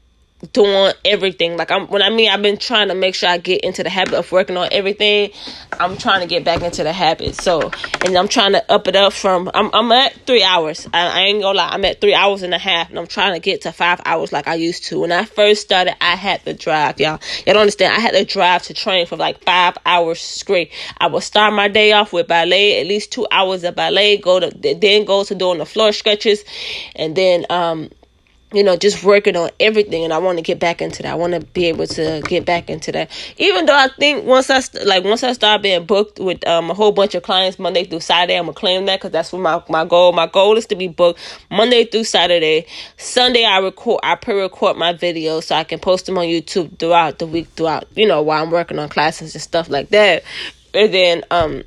doing 0.52 0.92
everything. 1.04 1.56
Like 1.56 1.70
I'm 1.70 1.86
when 1.86 2.02
I 2.02 2.10
mean 2.10 2.30
I've 2.30 2.42
been 2.42 2.58
trying 2.58 2.88
to 2.88 2.94
make 2.94 3.14
sure 3.14 3.28
I 3.28 3.38
get 3.38 3.62
into 3.62 3.82
the 3.82 3.88
habit 3.88 4.14
of 4.14 4.30
working 4.30 4.56
on 4.56 4.68
everything. 4.70 5.30
I'm 5.80 5.96
trying 5.96 6.20
to 6.20 6.26
get 6.26 6.44
back 6.44 6.62
into 6.62 6.82
the 6.82 6.92
habit. 6.92 7.34
So 7.34 7.70
and 8.04 8.16
I'm 8.16 8.28
trying 8.28 8.52
to 8.52 8.70
up 8.70 8.86
it 8.86 8.96
up 8.96 9.14
from 9.14 9.50
I'm 9.54 9.70
I'm 9.72 9.90
at 9.92 10.12
three 10.26 10.42
hours. 10.42 10.86
I, 10.92 11.06
I 11.06 11.20
ain't 11.22 11.40
gonna 11.40 11.56
lie, 11.56 11.68
I'm 11.68 11.84
at 11.86 12.02
three 12.02 12.14
hours 12.14 12.42
and 12.42 12.52
a 12.52 12.58
half 12.58 12.90
and 12.90 12.98
I'm 12.98 13.06
trying 13.06 13.32
to 13.32 13.40
get 13.40 13.62
to 13.62 13.72
five 13.72 14.00
hours 14.04 14.30
like 14.30 14.46
I 14.46 14.56
used 14.56 14.84
to. 14.84 15.00
When 15.00 15.12
I 15.12 15.24
first 15.24 15.62
started 15.62 15.96
I 16.02 16.16
had 16.16 16.44
to 16.44 16.52
drive, 16.52 17.00
y'all. 17.00 17.18
Y'all 17.46 17.54
don't 17.54 17.62
understand. 17.62 17.94
I 17.94 18.00
had 18.00 18.12
to 18.12 18.24
drive 18.24 18.62
to 18.64 18.74
train 18.74 19.06
for 19.06 19.16
like 19.16 19.42
five 19.42 19.78
hours 19.86 20.20
straight. 20.20 20.70
I 20.98 21.06
would 21.06 21.22
start 21.22 21.54
my 21.54 21.68
day 21.68 21.92
off 21.92 22.12
with 22.12 22.28
ballet, 22.28 22.80
at 22.80 22.86
least 22.86 23.10
two 23.10 23.26
hours 23.30 23.64
of 23.64 23.74
ballet, 23.74 24.18
go 24.18 24.40
to 24.40 24.50
then 24.50 25.06
go 25.06 25.24
to 25.24 25.34
doing 25.34 25.58
the 25.58 25.66
floor 25.66 25.92
stretches 25.92 26.44
and 26.94 27.16
then 27.16 27.46
um 27.48 27.90
you 28.56 28.64
know, 28.64 28.74
just 28.74 29.04
working 29.04 29.36
on 29.36 29.50
everything, 29.60 30.02
and 30.02 30.14
I 30.14 30.18
want 30.18 30.38
to 30.38 30.42
get 30.42 30.58
back 30.58 30.80
into 30.80 31.02
that. 31.02 31.12
I 31.12 31.14
want 31.14 31.34
to 31.34 31.40
be 31.40 31.66
able 31.66 31.86
to 31.88 32.22
get 32.26 32.46
back 32.46 32.70
into 32.70 32.90
that. 32.92 33.10
Even 33.36 33.66
though 33.66 33.76
I 33.76 33.88
think 33.98 34.24
once 34.24 34.48
I 34.48 34.60
st- 34.60 34.86
like 34.86 35.04
once 35.04 35.22
I 35.22 35.34
start 35.34 35.60
being 35.60 35.84
booked 35.84 36.18
with 36.18 36.46
um, 36.48 36.70
a 36.70 36.74
whole 36.74 36.90
bunch 36.90 37.14
of 37.14 37.22
clients 37.22 37.58
Monday 37.58 37.84
through 37.84 38.00
Saturday, 38.00 38.34
I'm 38.34 38.46
gonna 38.46 38.54
claim 38.54 38.86
that 38.86 38.98
because 38.98 39.10
that's 39.10 39.30
what 39.30 39.42
my 39.42 39.62
my 39.68 39.84
goal. 39.84 40.14
My 40.14 40.26
goal 40.26 40.56
is 40.56 40.64
to 40.68 40.74
be 40.74 40.88
booked 40.88 41.20
Monday 41.50 41.84
through 41.84 42.04
Saturday. 42.04 42.64
Sunday 42.96 43.44
I 43.44 43.58
record, 43.58 44.00
I 44.02 44.14
pre-record 44.14 44.78
my 44.78 44.94
videos 44.94 45.44
so 45.44 45.54
I 45.54 45.64
can 45.64 45.78
post 45.78 46.06
them 46.06 46.16
on 46.16 46.24
YouTube 46.24 46.78
throughout 46.78 47.18
the 47.18 47.26
week, 47.26 47.48
throughout 47.56 47.84
you 47.94 48.06
know 48.06 48.22
while 48.22 48.42
I'm 48.42 48.50
working 48.50 48.78
on 48.78 48.88
classes 48.88 49.34
and 49.34 49.42
stuff 49.42 49.68
like 49.68 49.90
that. 49.90 50.24
And 50.72 50.94
then 50.94 51.24
um, 51.30 51.62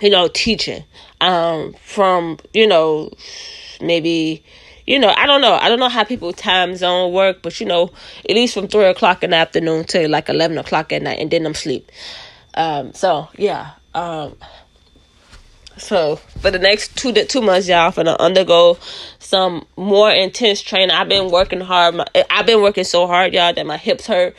you 0.00 0.10
know, 0.10 0.26
teaching 0.26 0.82
um 1.20 1.76
from 1.84 2.38
you 2.52 2.66
know 2.66 3.12
maybe 3.80 4.42
you 4.86 4.98
know, 4.98 5.12
I 5.16 5.26
don't 5.26 5.40
know. 5.40 5.54
I 5.54 5.68
don't 5.68 5.80
know 5.80 5.88
how 5.88 6.04
people 6.04 6.32
time 6.32 6.76
zone 6.76 7.12
work, 7.12 7.42
but 7.42 7.58
you 7.60 7.66
know, 7.66 7.90
at 8.28 8.34
least 8.34 8.54
from 8.54 8.68
three 8.68 8.84
o'clock 8.84 9.22
in 9.22 9.30
the 9.30 9.36
afternoon 9.36 9.84
to 9.86 10.08
like 10.08 10.28
eleven 10.28 10.58
o'clock 10.58 10.92
at 10.92 11.02
night, 11.02 11.18
and 11.20 11.30
then 11.30 11.46
I'm 11.46 11.54
sleep. 11.54 11.90
Um, 12.54 12.92
so 12.92 13.28
yeah. 13.36 13.72
Um, 13.94 14.36
so 15.76 16.16
for 16.16 16.50
the 16.50 16.58
next 16.58 16.96
two 16.96 17.12
to 17.12 17.24
two 17.24 17.40
months, 17.40 17.66
y'all, 17.66 17.88
I'm 17.88 17.92
gonna 17.92 18.16
undergo 18.20 18.78
some 19.18 19.66
more 19.76 20.10
intense 20.10 20.60
training. 20.60 20.90
I've 20.90 21.08
been 21.08 21.30
working 21.30 21.60
hard. 21.60 21.96
My, 21.96 22.06
I've 22.30 22.46
been 22.46 22.62
working 22.62 22.84
so 22.84 23.06
hard, 23.06 23.32
y'all, 23.32 23.52
that 23.52 23.66
my 23.66 23.76
hips 23.76 24.06
hurt. 24.06 24.36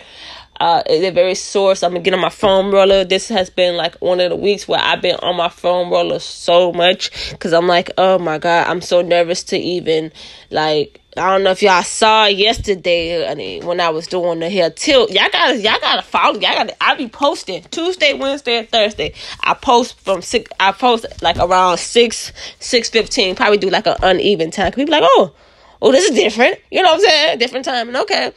Uh, 0.59 0.81
they're 0.87 1.11
very 1.11 1.35
sore, 1.35 1.75
so 1.75 1.85
I'm 1.85 1.93
gonna 1.93 2.03
get 2.03 2.13
on 2.13 2.21
my 2.21 2.29
foam 2.29 2.71
roller. 2.71 3.03
This 3.03 3.27
has 3.29 3.49
been 3.49 3.75
like 3.75 3.95
one 3.95 4.19
of 4.19 4.29
the 4.29 4.35
weeks 4.35 4.67
where 4.67 4.79
I've 4.79 5.01
been 5.01 5.17
on 5.17 5.35
my 5.35 5.49
foam 5.49 5.91
roller 5.91 6.19
so 6.19 6.71
much 6.71 7.31
because 7.31 7.51
I'm 7.51 7.67
like, 7.67 7.91
oh 7.97 8.17
my 8.19 8.37
god, 8.37 8.67
I'm 8.67 8.81
so 8.81 9.01
nervous 9.01 9.43
to 9.45 9.57
even 9.57 10.11
like. 10.51 11.01
I 11.17 11.31
don't 11.31 11.43
know 11.43 11.51
if 11.51 11.61
y'all 11.61 11.81
saw 11.81 12.25
yesterday 12.25 13.25
I 13.25 13.35
mean, 13.35 13.65
when 13.65 13.79
I 13.79 13.87
was 13.87 14.05
doing 14.05 14.39
the 14.39 14.49
hair 14.49 14.69
tilt. 14.69 15.11
Y'all 15.11 15.29
gotta, 15.31 15.57
y'all 15.57 15.79
gotta 15.79 16.01
follow. 16.01 16.33
Y'all 16.33 16.53
gotta. 16.53 16.75
I 16.83 16.95
be 16.95 17.07
posting 17.07 17.63
Tuesday, 17.71 18.13
Wednesday, 18.13 18.57
and 18.57 18.69
Thursday. 18.69 19.13
I 19.41 19.53
post 19.53 19.97
from 20.01 20.21
six. 20.21 20.51
I 20.59 20.73
post 20.73 21.05
like 21.21 21.37
around 21.37 21.77
six, 21.77 22.33
six 22.59 22.89
fifteen. 22.89 23.33
Probably 23.33 23.57
do 23.57 23.69
like 23.69 23.87
an 23.87 23.95
uneven 24.03 24.51
time. 24.51 24.73
People 24.73 24.91
like, 24.91 25.03
oh, 25.05 25.33
oh, 25.81 25.91
this 25.93 26.09
is 26.09 26.17
different. 26.17 26.59
You 26.69 26.81
know 26.81 26.89
what 26.89 26.95
I'm 26.95 27.01
saying? 27.01 27.39
Different 27.39 27.63
timing. 27.63 27.95
Okay. 27.95 28.33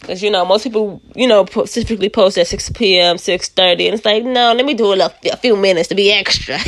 Because, 0.00 0.22
you 0.22 0.30
know, 0.30 0.44
most 0.44 0.64
people, 0.64 1.00
you 1.14 1.26
know, 1.26 1.44
specifically 1.46 2.08
post 2.08 2.36
at 2.38 2.46
6 2.46 2.70
p.m., 2.70 3.16
6.30. 3.16 3.70
And 3.70 3.94
it's 3.94 4.04
like, 4.04 4.24
no, 4.24 4.52
let 4.52 4.64
me 4.64 4.74
do 4.74 4.86
a, 4.86 4.96
little, 4.96 5.12
a 5.32 5.36
few 5.36 5.56
minutes 5.56 5.88
to 5.88 5.94
be 5.94 6.12
extra. 6.12 6.58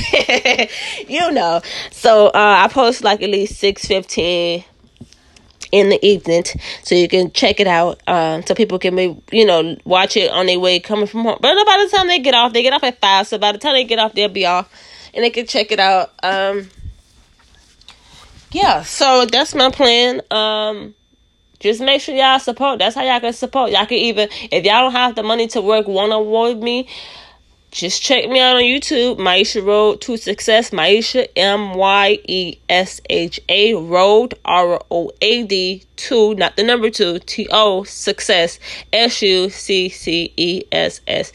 you 1.09 1.33
know. 1.33 1.61
So 1.91 2.29
uh, 2.29 2.31
I 2.35 2.69
post 2.69 3.03
like 3.03 3.23
at 3.23 3.31
least 3.31 3.61
6.15 3.63 4.65
in 5.73 5.89
the 5.89 6.07
evening 6.07 6.45
so 6.83 6.95
you 6.95 7.09
can 7.09 7.33
check 7.33 7.59
it 7.59 7.67
out 7.67 8.01
uh, 8.07 8.43
so 8.43 8.55
people 8.55 8.79
can 8.79 8.95
be 8.95 9.17
you 9.33 9.45
know 9.45 9.75
watch 9.87 10.19
it 10.19 10.31
on 10.31 10.45
their 10.45 10.61
way 10.61 10.79
coming 10.79 11.07
from 11.07 11.23
home 11.23 11.39
but 11.41 11.55
by 11.65 11.87
the 11.89 11.97
time 11.97 12.07
they 12.09 12.19
get 12.19 12.35
off 12.35 12.53
they 12.53 12.63
get 12.63 12.75
off 12.75 12.85
at 12.85 13.01
five 13.01 13.27
so 13.27 13.39
by 13.39 13.51
the 13.53 13.59
time 13.59 13.73
they 13.73 13.85
get 13.85 13.99
off 13.99 14.13
they'll 14.13 14.29
be 14.29 14.45
off 14.45 14.71
and 15.15 15.25
they 15.25 15.31
can 15.31 15.47
check 15.47 15.73
it 15.73 15.81
out 15.81 16.13
um 16.23 16.69
yeah 18.51 18.83
so 18.83 19.25
that's 19.25 19.55
my 19.55 19.71
plan 19.71 20.21
um 20.31 20.95
just 21.63 21.81
make 21.81 22.01
sure 22.01 22.15
y'all 22.15 22.41
support. 22.41 22.81
That's 22.81 22.97
how 22.97 23.03
y'all 23.03 23.21
can 23.21 23.33
support. 23.33 23.71
Y'all 23.71 23.87
can 23.87 23.99
even, 23.99 24.29
if 24.51 24.65
y'all 24.65 24.83
don't 24.83 24.93
have 24.93 25.15
the 25.15 25.23
money 25.23 25.47
to 25.49 25.61
work 25.61 25.87
one 25.87 26.11
on 26.11 26.27
one 26.27 26.55
with 26.57 26.63
me, 26.63 26.89
just 27.71 28.03
check 28.03 28.29
me 28.29 28.39
out 28.39 28.57
on 28.57 28.63
YouTube, 28.63 29.17
Myesha 29.17 29.65
Road 29.65 30.03
to 30.03 30.17
Success. 30.19 30.71
Myesha, 30.71 31.27
M 31.37 31.75
Y 31.75 32.19
E 32.29 32.59
S 32.69 33.01
H 33.09 33.41
A, 33.49 33.75
Road, 33.75 34.35
R 34.45 34.79
O 34.91 35.11
A 35.23 35.45
D, 35.45 35.85
2, 35.97 36.35
not 36.35 36.57
the 36.57 36.65
number 36.65 36.91
2, 36.91 37.21
T 37.21 37.49
O, 37.51 37.85
Success, 37.85 38.59
S 38.93 39.23
U 39.23 39.49
C 39.49 39.89
C 39.89 40.35
E 40.37 40.65
S 40.71 41.01
S. 41.07 41.33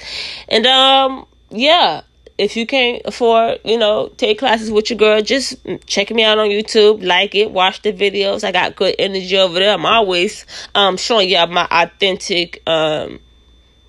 And, 0.49 0.67
um, 0.67 1.25
yeah, 1.49 2.01
if 2.37 2.55
you 2.55 2.65
can't 2.67 3.01
afford, 3.05 3.59
you 3.65 3.77
know, 3.77 4.09
take 4.17 4.39
classes 4.39 4.69
with 4.69 4.89
your 4.89 4.97
girl, 4.97 5.21
just 5.21 5.55
check 5.85 6.11
me 6.11 6.23
out 6.23 6.37
on 6.37 6.49
YouTube, 6.49 7.05
like 7.05 7.33
it, 7.35 7.51
watch 7.51 7.81
the 7.81 7.91
videos. 7.91 8.43
I 8.43 8.51
got 8.51 8.75
good 8.75 8.95
energy 8.99 9.37
over 9.37 9.59
there. 9.59 9.73
I'm 9.73 9.85
always 9.85 10.45
um 10.75 10.97
showing 10.97 11.29
y'all 11.29 11.47
my 11.47 11.67
authentic 11.71 12.61
um 12.67 13.19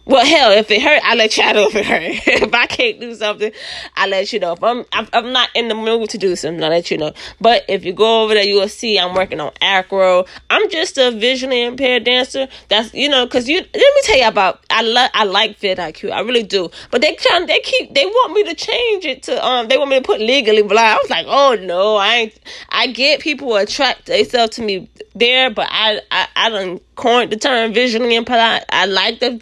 well, 0.09 0.25
hell, 0.25 0.53
if 0.53 0.71
it 0.71 0.81
hurt, 0.81 1.03
I 1.05 1.15
let 1.17 1.37
y'all 1.37 1.53
know 1.53 1.69
if 1.69 1.75
it 1.75 1.85
hurt. 1.85 2.01
if 2.43 2.55
I 2.55 2.65
can't 2.65 2.99
do 2.99 3.15
something, 3.15 3.53
I 3.95 4.07
let 4.07 4.33
you 4.33 4.41
know. 4.41 4.55
If 4.55 4.65
I'm, 4.65 4.87
I'm, 4.91 5.33
not 5.35 5.51
in 5.55 5.69
the 5.69 5.75
mood 5.75 6.09
to 6.09 6.19
do 6.19 6.35
something, 6.35 6.65
I 6.65 6.69
let 6.69 6.91
you 6.91 6.97
know. 6.97 7.13
But 7.43 7.67
if 7.69 7.85
you 7.85 7.93
go 7.93 8.25
over 8.25 8.33
there, 8.33 8.43
you 8.43 8.55
will 8.55 8.71
see 8.71 8.99
I'm 8.99 9.15
working 9.15 9.39
on 9.39 9.53
acro. 9.61 10.25
I'm 10.49 10.71
just 10.71 10.97
a 10.97 11.11
visually 11.11 11.63
impaired 11.63 12.05
dancer. 12.05 12.49
That's 12.69 12.95
you 12.95 13.11
know, 13.11 13.27
cause 13.27 13.51
you. 13.51 13.59
Let 13.59 13.75
me 13.75 14.01
tell 14.05 14.17
you 14.17 14.29
about. 14.29 14.65
I 14.71 14.81
like 14.81 15.11
I 15.13 15.25
like 15.25 15.61
vidIQ. 15.61 16.11
I 16.11 16.21
really 16.21 16.43
do. 16.43 16.71
But 16.91 17.03
they 17.03 17.15
trying, 17.15 17.45
they 17.45 17.61
keep, 17.61 17.93
they 17.93 18.07
want 18.07 18.33
me 18.33 18.45
to 18.45 18.55
change 18.55 19.05
it 19.05 19.25
to 19.25 19.47
um. 19.47 19.69
They 19.69 19.77
want 19.77 19.91
me 19.91 19.97
to 19.97 20.03
put 20.03 20.21
legally 20.21 20.63
blind. 20.63 20.89
I 20.89 20.97
was 20.97 21.11
like, 21.11 21.27
oh 21.29 21.59
no, 21.61 21.97
I 21.97 22.15
ain't. 22.15 22.41
I 22.71 22.87
get 22.87 23.21
people 23.21 23.55
attract 23.57 24.07
themselves 24.07 24.57
to 24.57 24.63
me 24.63 24.89
there, 25.15 25.51
but 25.51 25.69
I 25.71 26.01
I 26.11 26.29
I 26.35 26.49
don't 26.49 26.83
coined 26.99 27.31
the 27.31 27.37
term 27.37 27.73
visually 27.73 28.15
impaired. 28.15 28.65
I 28.69 28.85
like 28.85 29.21
the 29.21 29.41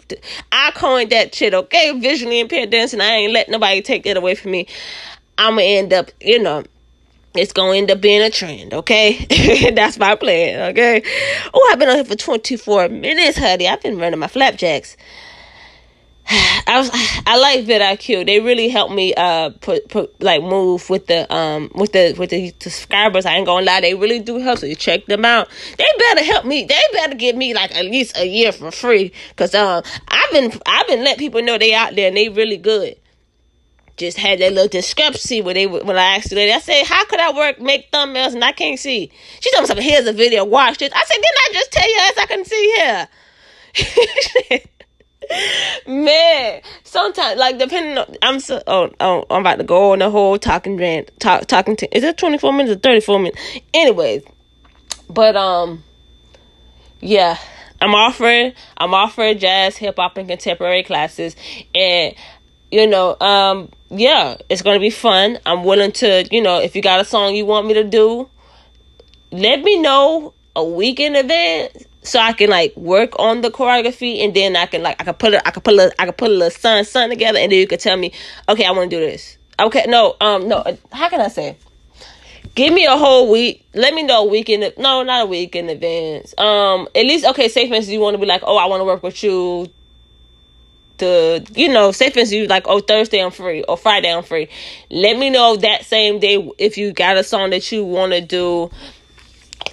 I 0.51 0.71
coined 0.75 1.09
that 1.09 1.35
shit. 1.35 1.53
Okay, 1.53 1.99
visually 1.99 2.39
impaired 2.39 2.69
dancing. 2.69 3.01
I 3.01 3.15
ain't 3.15 3.33
let 3.33 3.49
nobody 3.49 3.81
take 3.81 4.03
that 4.03 4.15
away 4.15 4.35
from 4.35 4.51
me. 4.51 4.67
I'm 5.37 5.55
gonna 5.55 5.63
end 5.63 5.91
up, 5.91 6.11
you 6.21 6.39
know. 6.39 6.63
It's 7.35 7.53
gonna 7.53 7.77
end 7.77 7.91
up 7.91 8.01
being 8.01 8.21
a 8.21 8.31
trend, 8.31 8.73
okay? 8.73 9.71
That's 9.75 9.99
my 9.99 10.15
plan, 10.15 10.71
okay? 10.71 11.03
Oh, 11.53 11.69
I've 11.71 11.77
been 11.77 11.89
on 11.89 11.95
here 11.95 12.05
for 12.05 12.15
24 12.15 12.89
minutes, 12.89 13.37
honey. 13.37 13.67
I've 13.67 13.81
been 13.81 13.99
running 13.99 14.19
my 14.19 14.27
flapjacks. 14.27 14.97
I 16.29 16.79
was 16.79 16.89
I 17.25 17.37
like 17.37 17.65
vidIQ. 17.65 18.25
They 18.25 18.41
really 18.41 18.67
helped 18.67 18.93
me 18.93 19.13
uh 19.15 19.51
put, 19.61 19.87
put 19.87 20.21
like 20.21 20.41
move 20.41 20.89
with 20.89 21.07
the 21.07 21.33
um 21.33 21.71
with 21.73 21.93
the 21.93 22.15
with 22.17 22.31
the 22.31 22.53
subscribers. 22.59 23.25
I 23.25 23.35
ain't 23.35 23.45
gonna 23.45 23.65
lie, 23.65 23.79
they 23.79 23.95
really 23.95 24.19
do 24.19 24.37
help. 24.39 24.59
So 24.59 24.65
you 24.65 24.75
check 24.75 25.05
them 25.05 25.23
out. 25.23 25.47
They 25.77 25.85
better 25.97 26.25
help 26.25 26.45
me. 26.45 26.65
They 26.65 26.81
better 26.91 27.15
give 27.15 27.37
me 27.37 27.53
like 27.53 27.73
at 27.73 27.85
least 27.85 28.17
a 28.17 28.27
year 28.27 28.51
for 28.51 28.71
free. 28.71 29.13
Cause 29.37 29.55
um 29.55 29.83
I've 30.09 30.31
been 30.31 30.51
I've 30.65 30.87
been 30.87 31.05
letting 31.05 31.19
people 31.19 31.41
know 31.41 31.57
they 31.57 31.73
out 31.73 31.95
there 31.95 32.09
and 32.09 32.17
they 32.17 32.27
really 32.27 32.57
good. 32.57 32.97
Just 33.95 34.17
had 34.17 34.39
that 34.39 34.51
little 34.51 34.67
discrepancy 34.67 35.39
when 35.41 35.55
they 35.55 35.65
when 35.65 35.95
I 35.97 36.17
asked 36.17 36.29
the 36.29 36.35
lady, 36.35 36.51
I 36.51 36.59
said, 36.59 36.85
"How 36.85 37.05
could 37.05 37.21
I 37.21 37.31
work 37.31 37.61
make 37.61 37.89
thumbnails 37.89 38.33
and 38.33 38.43
I 38.43 38.51
can't 38.51 38.77
see?" 38.77 39.09
She 39.39 39.49
told 39.51 39.63
me 39.63 39.67
something. 39.67 39.85
Here's 39.85 40.05
a 40.05 40.13
video. 40.13 40.43
Watch 40.43 40.79
this. 40.79 40.91
I 40.93 41.03
said, 41.05 41.15
"Didn't 41.15 41.25
I 41.25 41.49
just 41.53 41.71
tell 41.71 41.89
you 41.89 41.99
as 42.01 42.17
I 42.17 42.25
can 42.25 42.43
see 42.45 42.73
here?" 42.75 43.07
Man, 45.87 46.61
sometimes 46.83 47.39
like 47.39 47.57
depending 47.57 47.97
on 47.97 48.15
I'm 48.21 48.39
so 48.39 48.61
oh, 48.67 48.91
oh 48.99 49.25
I'm 49.29 49.41
about 49.41 49.57
to 49.57 49.63
go 49.63 49.91
on 49.93 49.99
the 49.99 50.09
whole 50.09 50.37
talking 50.37 50.77
rant 50.77 51.11
talk 51.19 51.45
talking 51.47 51.75
to 51.77 51.97
is 51.97 52.03
it 52.03 52.17
24 52.17 52.53
minutes 52.53 52.77
or 52.77 52.79
34 52.79 53.19
minutes? 53.19 53.41
Anyways 53.73 54.23
but 55.09 55.35
um 55.35 55.83
yeah 56.99 57.37
I'm 57.81 57.93
offering 57.93 58.53
I'm 58.77 58.93
offering 58.93 59.37
jazz 59.37 59.77
hip 59.77 59.95
hop 59.97 60.17
and 60.17 60.27
contemporary 60.27 60.83
classes. 60.83 61.35
And 61.75 62.15
you 62.71 62.87
know 62.87 63.17
um 63.19 63.69
yeah 63.89 64.37
it's 64.49 64.61
gonna 64.61 64.79
be 64.79 64.89
fun. 64.89 65.39
I'm 65.45 65.63
willing 65.63 65.91
to 65.93 66.27
you 66.31 66.41
know 66.41 66.59
if 66.59 66.75
you 66.75 66.81
got 66.81 66.99
a 66.99 67.05
song 67.05 67.35
you 67.35 67.45
want 67.45 67.67
me 67.67 67.73
to 67.75 67.83
do 67.83 68.29
let 69.31 69.61
me 69.61 69.79
know 69.79 70.33
a 70.55 70.63
week 70.63 70.99
in 70.99 71.15
advance 71.15 71.85
so 72.07 72.19
I 72.19 72.33
can 72.33 72.49
like 72.49 72.75
work 72.75 73.13
on 73.19 73.41
the 73.41 73.49
choreography 73.51 74.23
and 74.23 74.33
then 74.33 74.55
I 74.55 74.65
can 74.65 74.81
like 74.81 74.99
I 75.01 75.03
can 75.03 75.13
put 75.13 75.33
it 75.33 75.41
I 75.45 75.51
can 75.51 75.61
put 75.61 75.75
a 75.75 75.93
I 75.99 76.05
can 76.05 76.13
put 76.13 76.29
a 76.29 76.33
little 76.33 76.49
sun 76.49 76.85
sun 76.85 77.09
together 77.09 77.37
and 77.37 77.51
then 77.51 77.59
you 77.59 77.67
can 77.67 77.79
tell 77.79 77.97
me 77.97 78.13
okay 78.49 78.65
I 78.65 78.71
want 78.71 78.89
to 78.89 78.95
do 78.97 79.05
this. 79.05 79.37
Okay 79.59 79.85
no 79.87 80.15
um 80.21 80.47
no 80.47 80.63
how 80.91 81.09
can 81.09 81.21
I 81.21 81.27
say? 81.27 81.57
Give 82.55 82.73
me 82.73 82.85
a 82.85 82.97
whole 82.97 83.31
week. 83.31 83.63
Let 83.73 83.93
me 83.93 84.01
know 84.03 84.23
a 84.23 84.25
week 84.25 84.49
in 84.49 84.61
no 84.77 85.03
not 85.03 85.23
a 85.23 85.25
week 85.25 85.55
in 85.55 85.69
advance. 85.69 86.33
Um 86.37 86.87
at 86.95 87.05
least 87.05 87.25
okay 87.25 87.49
say 87.49 87.67
for 87.67 87.75
instance 87.75 87.93
you 87.93 87.99
want 87.99 88.15
to 88.15 88.19
be 88.19 88.25
like 88.25 88.41
oh 88.43 88.57
I 88.57 88.65
want 88.65 88.81
to 88.81 88.85
work 88.85 89.03
with 89.03 89.21
you 89.23 89.69
the 90.97 91.47
you 91.53 91.67
know 91.67 91.91
say 91.91 92.09
for 92.09 92.19
instance 92.19 92.31
you 92.31 92.47
like 92.47 92.67
oh 92.67 92.79
Thursday 92.79 93.23
I'm 93.23 93.31
free 93.31 93.63
or 93.63 93.77
Friday 93.77 94.13
I'm 94.13 94.23
free. 94.23 94.49
Let 94.89 95.17
me 95.17 95.29
know 95.29 95.55
that 95.57 95.85
same 95.85 96.19
day 96.19 96.49
if 96.57 96.77
you 96.77 96.93
got 96.93 97.17
a 97.17 97.23
song 97.23 97.49
that 97.51 97.71
you 97.71 97.83
want 97.83 98.13
to 98.13 98.21
do 98.21 98.71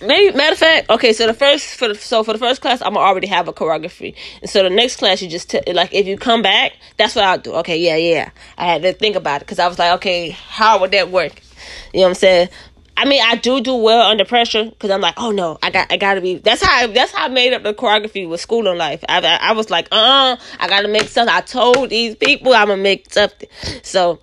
Maybe 0.05 0.37
matter 0.37 0.53
of 0.53 0.59
fact, 0.59 0.91
okay. 0.91 1.13
So 1.13 1.27
the 1.27 1.35
first 1.35 1.77
for 1.77 1.89
the, 1.89 1.95
so 1.95 2.23
for 2.23 2.33
the 2.33 2.39
first 2.39 2.61
class, 2.61 2.83
I'm 2.83 2.97
already 2.97 3.27
have 3.29 3.49
a 3.49 3.53
choreography, 3.53 4.15
and 4.41 4.51
so 4.51 4.63
the 4.63 4.71
next 4.71 4.97
class 4.97 5.23
you 5.23 5.29
just 5.29 5.51
t- 5.51 5.73
like 5.73 5.95
if 5.95 6.07
you 6.07 6.17
come 6.19 6.43
back, 6.43 6.73
that's 6.97 7.15
what 7.15 7.25
I'll 7.25 7.39
do. 7.39 7.55
Okay, 7.55 7.79
yeah, 7.79 7.97
yeah. 7.97 8.31
I 8.59 8.67
had 8.67 8.83
to 8.83 8.93
think 8.93 9.17
about 9.17 9.37
it 9.37 9.41
because 9.41 9.59
I 9.59 9.69
was 9.69 9.79
like, 9.79 9.93
okay, 9.95 10.31
how 10.31 10.81
would 10.81 10.91
that 10.91 11.11
work? 11.11 11.41
You 11.93 12.01
know 12.01 12.03
what 12.03 12.09
I'm 12.11 12.15
saying? 12.15 12.49
I 12.97 13.07
mean, 13.07 13.21
I 13.25 13.37
do 13.37 13.61
do 13.61 13.75
well 13.75 14.03
under 14.09 14.25
pressure 14.25 14.65
because 14.65 14.91
I'm 14.91 15.01
like, 15.01 15.15
oh 15.17 15.33
no, 15.33 15.59
I 15.63 15.71
got, 15.71 15.91
I 15.91 15.97
gotta 15.97 16.21
be. 16.21 16.37
That's 16.37 16.63
how, 16.63 16.85
I, 16.85 16.87
that's 16.87 17.13
how 17.13 17.25
I 17.25 17.29
made 17.29 17.53
up 17.53 17.63
the 17.63 17.75
choreography 17.75 18.29
with 18.29 18.41
school 18.41 18.69
and 18.69 18.79
life. 18.79 19.05
I, 19.09 19.19
I, 19.19 19.51
I 19.51 19.53
was 19.53 19.69
like, 19.69 19.89
uh, 19.91 20.37
I 20.61 20.69
gotta 20.69 20.89
make 20.89 21.09
something. 21.09 21.35
I 21.35 21.41
told 21.41 21.91
these 21.91 22.15
people 22.15 22.55
I'm 22.55 22.69
gonna 22.69 22.83
make 22.83 23.13
something. 23.13 23.49
So 23.83 24.21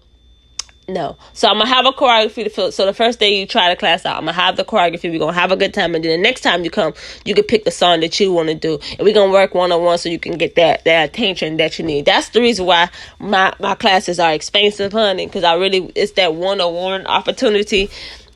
no. 0.94 1.18
So 1.34 1.48
I'm 1.48 1.58
gonna 1.58 1.70
have 1.70 1.86
a 1.86 1.92
choreography 1.92 2.44
to 2.44 2.50
fill. 2.50 2.72
So 2.72 2.86
the 2.86 2.94
first 2.94 3.20
day 3.20 3.40
you 3.40 3.46
try 3.46 3.70
the 3.70 3.76
class 3.76 4.06
out, 4.06 4.18
I'm 4.18 4.24
gonna 4.26 4.34
have 4.34 4.58
the 4.58 4.64
choreography. 4.64 5.12
We're 5.12 5.20
gonna 5.20 5.34
have 5.34 5.52
a 5.52 5.56
good 5.56 5.74
time, 5.74 5.96
and 5.96 6.04
then 6.04 6.12
the 6.12 6.18
next 6.18 6.42
time 6.42 6.64
you 6.64 6.70
come, 6.70 6.94
you 7.26 7.34
can 7.34 7.44
pick 7.44 7.64
the 7.64 7.72
song 7.72 8.02
that 8.02 8.20
you 8.20 8.32
want 8.32 8.50
to 8.50 8.56
do, 8.56 8.80
and 8.98 9.02
we're 9.02 9.14
gonna 9.14 9.32
work 9.32 9.54
one 9.54 9.72
on 9.72 9.84
one 9.84 9.98
so 9.98 10.10
you 10.10 10.20
can 10.20 10.38
get 10.38 10.56
that 10.56 10.84
that 10.86 11.10
attention 11.10 11.58
that 11.58 11.80
you 11.80 11.86
need. 11.86 12.06
That's 12.06 12.30
the 12.30 12.42
reason 12.42 12.66
why 12.66 12.90
my 13.20 13.54
my 13.60 13.76
classes 13.76 14.20
are 14.20 14.34
expensive, 14.34 14.92
honey, 14.92 15.26
because 15.26 15.44
I 15.44 15.56
really 15.56 15.92
it's 15.96 16.14
that 16.14 16.36
one 16.36 16.62
on 16.62 16.74
one 16.74 17.08
opportunity. 17.08 17.90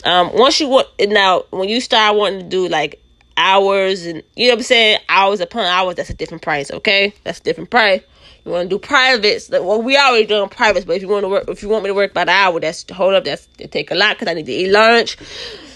Um, 0.03 0.31
once 0.33 0.59
you 0.59 0.67
want 0.69 0.87
now, 0.99 1.43
when 1.51 1.67
you 1.67 1.81
start 1.81 2.15
wanting 2.15 2.41
to 2.41 2.45
do 2.45 2.67
like 2.67 3.01
hours 3.37 4.05
and 4.05 4.23
you 4.35 4.47
know 4.47 4.53
what 4.53 4.59
I'm 4.59 4.63
saying, 4.63 4.99
hours 5.09 5.39
upon 5.39 5.65
hours, 5.65 5.95
that's 5.95 6.09
a 6.09 6.13
different 6.13 6.43
price. 6.43 6.71
Okay, 6.71 7.13
that's 7.23 7.39
a 7.39 7.43
different 7.43 7.69
price. 7.69 8.01
You 8.45 8.51
want 8.51 8.69
to 8.69 8.75
do 8.75 8.79
privates? 8.79 9.49
Well, 9.49 9.81
we 9.81 9.97
already 9.97 10.27
doing 10.27 10.49
privates, 10.49 10.86
but 10.86 10.97
if 10.97 11.01
you 11.01 11.08
want 11.08 11.23
to 11.23 11.29
work, 11.29 11.45
if 11.47 11.63
you 11.63 11.69
want 11.69 11.84
me 11.84 11.89
to 11.89 11.95
work 11.95 12.13
by 12.13 12.25
the 12.25 12.31
hour, 12.31 12.60
that's 12.60 12.86
hold 12.91 13.15
up. 13.15 13.23
That's 13.23 13.47
it 13.58 13.71
take 13.71 13.89
a 13.89 13.95
lot 13.95 14.15
because 14.15 14.27
I 14.27 14.36
need 14.36 14.45
to 14.45 14.51
eat 14.51 14.71
lunch. 14.71 15.17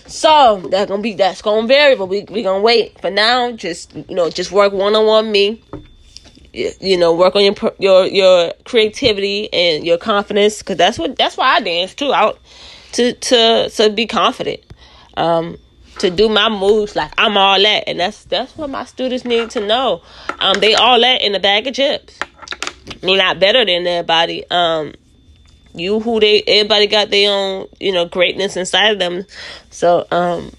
So 0.05 0.62
that's 0.69 0.88
gonna 0.88 1.01
be 1.01 1.15
that's 1.15 1.41
gonna 1.41 1.67
vary, 1.67 1.95
but 1.95 2.05
we 2.05 2.25
we 2.29 2.43
gonna 2.43 2.62
wait 2.62 3.01
for 3.01 3.10
now. 3.10 3.51
Just 3.53 3.95
you 3.95 4.13
know, 4.15 4.29
just 4.29 4.51
work 4.51 4.71
one 4.71 4.95
on 4.95 5.08
one 5.08 5.32
me. 5.32 5.63
You 6.53 6.97
know, 6.97 7.15
work 7.15 7.36
on 7.36 7.43
your 7.43 7.55
your 7.79 8.05
your 8.05 8.53
creativity 8.65 9.51
and 9.51 9.84
your 9.84 9.97
confidence 9.97 10.60
because 10.60 10.77
that's 10.77 10.99
what 10.99 11.15
that's 11.15 11.38
why 11.38 11.55
I 11.55 11.62
dance 11.62 11.95
too. 11.95 12.13
Out 12.13 12.39
to 12.93 13.13
to 13.13 13.69
to 13.69 13.89
be 13.89 14.05
confident. 14.05 14.62
Um, 15.17 15.58
to 15.97 16.10
do 16.12 16.29
my 16.29 16.49
moves 16.49 16.95
like 16.95 17.12
I'm 17.17 17.36
all 17.36 17.60
that, 17.60 17.86
and 17.88 17.99
that's 17.99 18.25
that's 18.25 18.55
what 18.55 18.69
my 18.69 18.86
students 18.86 19.25
need 19.25 19.49
to 19.51 19.65
know. 19.65 20.03
Um, 20.39 20.60
they 20.60 20.75
all 20.75 21.01
that 21.01 21.23
in 21.23 21.34
a 21.34 21.39
bag 21.39 21.65
of 21.65 21.73
chips 21.73 22.19
you're 23.02 23.17
not 23.17 23.39
better 23.39 23.65
than 23.65 23.86
everybody. 23.88 24.43
Um, 24.49 24.93
you 25.73 25.99
who 25.99 26.19
they 26.19 26.41
everybody 26.47 26.88
got 26.88 27.10
their 27.10 27.32
own 27.32 27.67
you 27.80 27.91
know 27.91 28.06
greatness 28.06 28.58
inside 28.58 28.91
of 28.91 28.99
them. 28.99 29.25
So 29.69 30.06
um, 30.12 30.52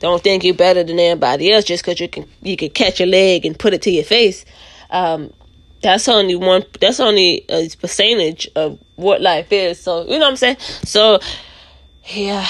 don't 0.00 0.22
think 0.22 0.44
you're 0.44 0.54
better 0.54 0.84
than 0.84 0.98
everybody 0.98 1.52
else 1.52 1.64
just 1.64 1.84
because 1.84 2.00
you 2.00 2.08
can 2.08 2.28
you 2.42 2.56
can 2.56 2.70
catch 2.70 3.00
a 3.00 3.06
leg 3.06 3.46
and 3.46 3.58
put 3.58 3.74
it 3.74 3.82
to 3.82 3.90
your 3.90 4.04
face. 4.04 4.44
Um, 4.90 5.32
that's 5.82 6.08
only 6.08 6.36
one. 6.36 6.64
That's 6.80 7.00
only 7.00 7.44
a 7.48 7.68
percentage 7.80 8.48
of 8.56 8.78
what 8.96 9.20
life 9.20 9.52
is. 9.52 9.80
So 9.80 10.02
you 10.04 10.18
know 10.18 10.20
what 10.20 10.28
I'm 10.28 10.36
saying. 10.36 10.56
So 10.84 11.20
yeah. 12.06 12.46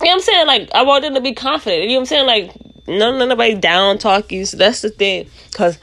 You 0.00 0.06
know 0.06 0.10
what 0.10 0.12
I'm 0.12 0.20
saying? 0.20 0.46
Like, 0.46 0.70
I 0.74 0.82
want 0.82 1.02
them 1.02 1.14
to 1.14 1.22
be 1.22 1.32
confident. 1.32 1.84
You 1.84 1.88
know 1.88 1.94
what 1.94 2.00
I'm 2.00 2.06
saying? 2.06 2.26
Like, 2.26 2.52
none 2.86 3.18
nobody 3.18 3.54
down 3.54 3.98
talk 3.98 4.32
you. 4.32 4.44
So 4.44 4.56
that's 4.56 4.82
the 4.82 4.90
thing. 4.90 5.28
Cause 5.52 5.78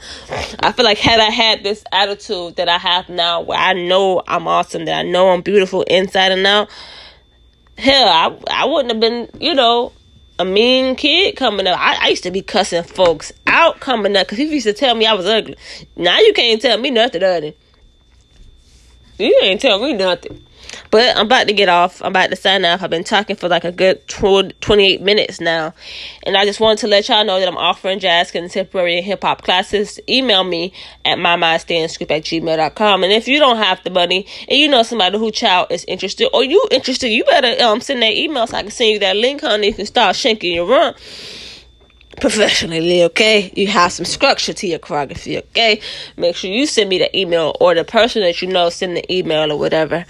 I 0.60 0.72
feel 0.72 0.84
like 0.84 0.98
had 0.98 1.20
I 1.20 1.30
had 1.30 1.62
this 1.62 1.84
attitude 1.92 2.56
that 2.56 2.68
I 2.68 2.78
have 2.78 3.08
now, 3.08 3.40
where 3.40 3.58
I 3.58 3.72
know 3.72 4.22
I'm 4.26 4.46
awesome, 4.46 4.84
that 4.86 4.98
I 4.98 5.02
know 5.02 5.30
I'm 5.30 5.42
beautiful 5.42 5.82
inside 5.82 6.32
and 6.32 6.46
out, 6.46 6.70
hell, 7.76 8.08
I 8.08 8.38
I 8.50 8.66
wouldn't 8.66 8.92
have 8.92 9.00
been, 9.00 9.28
you 9.40 9.54
know, 9.54 9.92
a 10.38 10.44
mean 10.44 10.96
kid 10.96 11.36
coming 11.36 11.66
up. 11.66 11.78
I, 11.78 11.98
I 12.02 12.08
used 12.08 12.24
to 12.24 12.30
be 12.30 12.42
cussing 12.42 12.82
folks 12.82 13.32
out 13.46 13.80
coming 13.80 14.16
up 14.16 14.26
because 14.26 14.38
people 14.38 14.54
used 14.54 14.66
to 14.66 14.72
tell 14.72 14.94
me 14.94 15.06
I 15.06 15.14
was 15.14 15.26
ugly. 15.26 15.56
Now 15.96 16.18
you 16.18 16.32
can't 16.32 16.60
tell 16.60 16.78
me 16.78 16.90
nothing, 16.90 17.22
other. 17.22 17.52
You 19.18 19.38
ain't 19.42 19.60
tell 19.60 19.80
me 19.80 19.92
nothing. 19.92 20.43
But 20.94 21.16
I'm 21.16 21.26
about 21.26 21.48
to 21.48 21.52
get 21.52 21.68
off. 21.68 22.00
I'm 22.02 22.12
about 22.12 22.30
to 22.30 22.36
sign 22.36 22.64
off. 22.64 22.80
I've 22.80 22.88
been 22.88 23.02
talking 23.02 23.34
for 23.34 23.48
like 23.48 23.64
a 23.64 23.72
good 23.72 24.06
28 24.06 25.02
minutes 25.02 25.40
now. 25.40 25.74
And 26.22 26.36
I 26.36 26.44
just 26.44 26.60
wanted 26.60 26.78
to 26.82 26.86
let 26.86 27.08
y'all 27.08 27.24
know 27.24 27.40
that 27.40 27.48
I'm 27.48 27.56
offering 27.56 27.98
jazz, 27.98 28.30
contemporary, 28.30 28.98
and 28.98 29.04
hip 29.04 29.24
hop 29.24 29.42
classes. 29.42 29.98
Email 30.08 30.44
me 30.44 30.72
at 31.04 31.18
mymydancegroup 31.18 32.12
at 32.12 32.22
gmail.com. 32.22 33.02
And 33.02 33.12
if 33.12 33.26
you 33.26 33.40
don't 33.40 33.56
have 33.56 33.82
the 33.82 33.90
money 33.90 34.24
and 34.48 34.56
you 34.56 34.68
know 34.68 34.84
somebody 34.84 35.18
who 35.18 35.32
child 35.32 35.66
is 35.72 35.84
interested 35.86 36.28
or 36.32 36.44
you 36.44 36.64
interested, 36.70 37.08
you 37.08 37.24
better 37.24 37.60
um 37.64 37.80
send 37.80 38.00
that 38.02 38.12
email 38.12 38.46
so 38.46 38.56
I 38.56 38.62
can 38.62 38.70
send 38.70 38.90
you 38.90 38.98
that 39.00 39.16
link, 39.16 39.40
honey. 39.40 39.66
You 39.66 39.74
can 39.74 39.86
start 39.86 40.14
shanking 40.14 40.54
your 40.54 40.68
run 40.68 40.94
professionally, 42.20 43.02
okay? 43.02 43.52
You 43.56 43.66
have 43.66 43.92
some 43.92 44.04
structure 44.04 44.52
to 44.52 44.66
your 44.66 44.78
choreography, 44.78 45.38
okay? 45.38 45.80
Make 46.16 46.36
sure 46.36 46.50
you 46.50 46.66
send 46.66 46.88
me 46.88 46.98
the 46.98 47.18
email 47.18 47.56
or 47.60 47.74
the 47.74 47.84
person 47.84 48.22
that 48.22 48.40
you 48.42 48.48
know 48.48 48.70
send 48.70 48.96
the 48.96 49.12
email 49.12 49.50
or 49.50 49.58
whatever. 49.58 50.04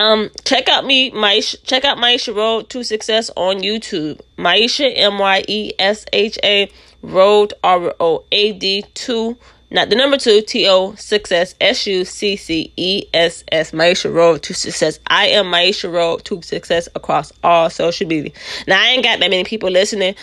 Um, 0.00 0.30
check 0.46 0.66
out 0.70 0.86
me, 0.86 1.10
Myesha, 1.10 1.62
check 1.62 1.84
out 1.84 1.98
Myesha 1.98 2.34
Road 2.34 2.70
to 2.70 2.82
Success 2.82 3.30
on 3.36 3.56
YouTube. 3.58 4.18
Myesha, 4.38 4.90
M 4.96 5.18
Y 5.18 5.44
E 5.46 5.72
S 5.78 6.06
H 6.14 6.38
A, 6.42 6.70
Road, 7.02 7.52
R 7.62 7.94
O 8.00 8.24
A 8.32 8.52
D 8.54 8.82
2, 8.94 9.36
not 9.70 9.90
the 9.90 9.96
number 9.96 10.16
2, 10.16 10.40
T 10.40 10.66
O, 10.66 10.94
Success, 10.94 11.54
S 11.60 11.86
U 11.86 12.06
C 12.06 12.36
C 12.36 12.72
E 12.78 13.04
S 13.12 13.44
S, 13.52 13.72
Myesha 13.72 14.10
Road 14.10 14.42
to 14.44 14.54
Success. 14.54 14.98
I 15.06 15.26
am 15.26 15.46
Myesha 15.46 15.92
Road 15.92 16.24
to 16.24 16.40
Success 16.40 16.88
across 16.94 17.30
all 17.44 17.68
social 17.68 18.06
media. 18.06 18.32
Now, 18.66 18.80
I 18.80 18.86
ain't 18.92 19.04
got 19.04 19.20
that 19.20 19.28
many 19.28 19.44
people 19.44 19.68
listening, 19.68 20.14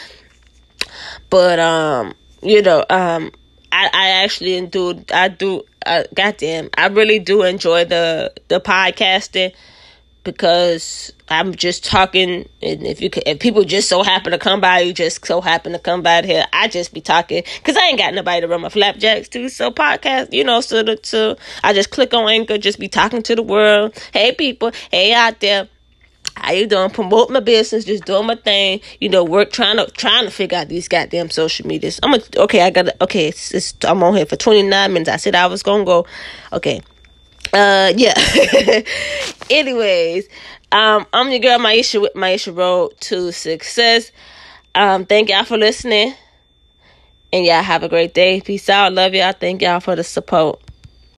but, 1.29 1.59
um, 1.59 2.15
you 2.41 2.63
know, 2.63 2.83
um, 2.89 3.31
I, 3.71 3.91
I 3.93 4.09
actually 4.23 4.59
do, 4.65 5.05
I 5.13 5.27
do, 5.27 5.65
uh, 5.88 6.04
goddamn, 6.13 6.69
I 6.78 6.88
really 6.88 7.19
do 7.19 7.43
enjoy 7.43 7.86
the 7.86 8.34
the 8.47 8.60
podcasting 8.60 9.54
because 10.23 11.13
I'm 11.30 11.56
just 11.56 11.86
talking, 11.86 12.50
and 12.62 12.86
if 12.86 13.00
you 13.00 13.10
if 13.26 13.39
people 13.39 13.63
just 13.63 13.88
so 13.88 14.04
happen 14.04 14.34
to 14.34 14.38
come 14.38 14.60
by, 14.60 14.80
you 14.80 14.93
just 14.93 15.26
so 15.26 15.39
happen 15.39 15.71
to 15.71 15.80
come 15.80 16.02
by 16.02 16.21
here, 16.23 16.45
I 16.52 16.67
just 16.67 16.93
be 16.93 17.00
talking 17.00 17.43
because 17.60 17.78
I 17.78 17.88
ain't 17.88 17.97
got 17.97 18.13
nobody 18.13 18.41
to 18.41 18.47
run 18.47 18.62
my 18.62 18.69
flapjacks 18.69 19.30
to. 19.30 19.47
So 19.47 19.71
podcast, 19.71 20.34
you 20.34 20.43
know, 20.43 20.60
so 20.60 20.84
the, 20.84 21.00
so 21.02 21.38
I 21.63 21.73
just 21.73 21.91
click 21.91 22.13
on 22.13 22.30
Anchor, 22.30 22.58
just 22.58 22.78
be 22.78 22.89
talking 22.89 23.23
to 23.23 23.36
the 23.36 23.43
world. 23.43 23.97
Hey 24.12 24.34
people, 24.34 24.71
hey 24.91 25.13
out 25.13 25.39
there. 25.39 25.69
How 26.35 26.51
you 26.51 26.67
doing? 26.67 26.89
Promote 26.89 27.29
my 27.29 27.39
business, 27.39 27.85
just 27.85 28.05
doing 28.05 28.27
my 28.27 28.35
thing. 28.35 28.81
You 29.01 29.09
know, 29.09 29.23
work 29.23 29.51
trying 29.51 29.77
to 29.77 29.87
trying 29.87 30.25
to 30.25 30.31
figure 30.31 30.57
out 30.57 30.69
these 30.69 30.87
goddamn 30.87 31.29
social 31.29 31.67
medias. 31.67 31.99
I'm 32.03 32.13
a, 32.13 32.19
okay. 32.37 32.61
I 32.61 32.69
got 32.69 32.89
okay. 33.01 33.27
It's, 33.29 33.53
it's, 33.53 33.73
I'm 33.83 34.03
on 34.03 34.15
here 34.15 34.25
for 34.25 34.35
29 34.35 34.93
minutes. 34.93 35.09
I 35.09 35.17
said 35.17 35.35
I 35.35 35.47
was 35.47 35.63
gonna 35.63 35.85
go. 35.85 36.05
Okay. 36.53 36.81
Uh, 37.53 37.93
yeah. 37.95 38.13
Anyways, 39.49 40.27
um, 40.71 41.05
I'm 41.13 41.29
your 41.31 41.39
girl 41.39 41.59
Myesha 41.59 42.01
with 42.01 42.13
Myesha 42.13 42.55
Road 42.55 42.93
to 43.01 43.31
Success. 43.31 44.11
Um, 44.75 45.05
thank 45.05 45.29
y'all 45.29 45.45
for 45.45 45.57
listening. 45.57 46.13
And 47.33 47.45
y'all 47.45 47.63
have 47.63 47.83
a 47.83 47.89
great 47.89 48.13
day. 48.13 48.41
Peace 48.41 48.69
out. 48.69 48.93
Love 48.93 49.13
y'all. 49.13 49.33
Thank 49.33 49.61
y'all 49.61 49.79
for 49.79 49.95
the 49.95 50.03
support. 50.03 50.61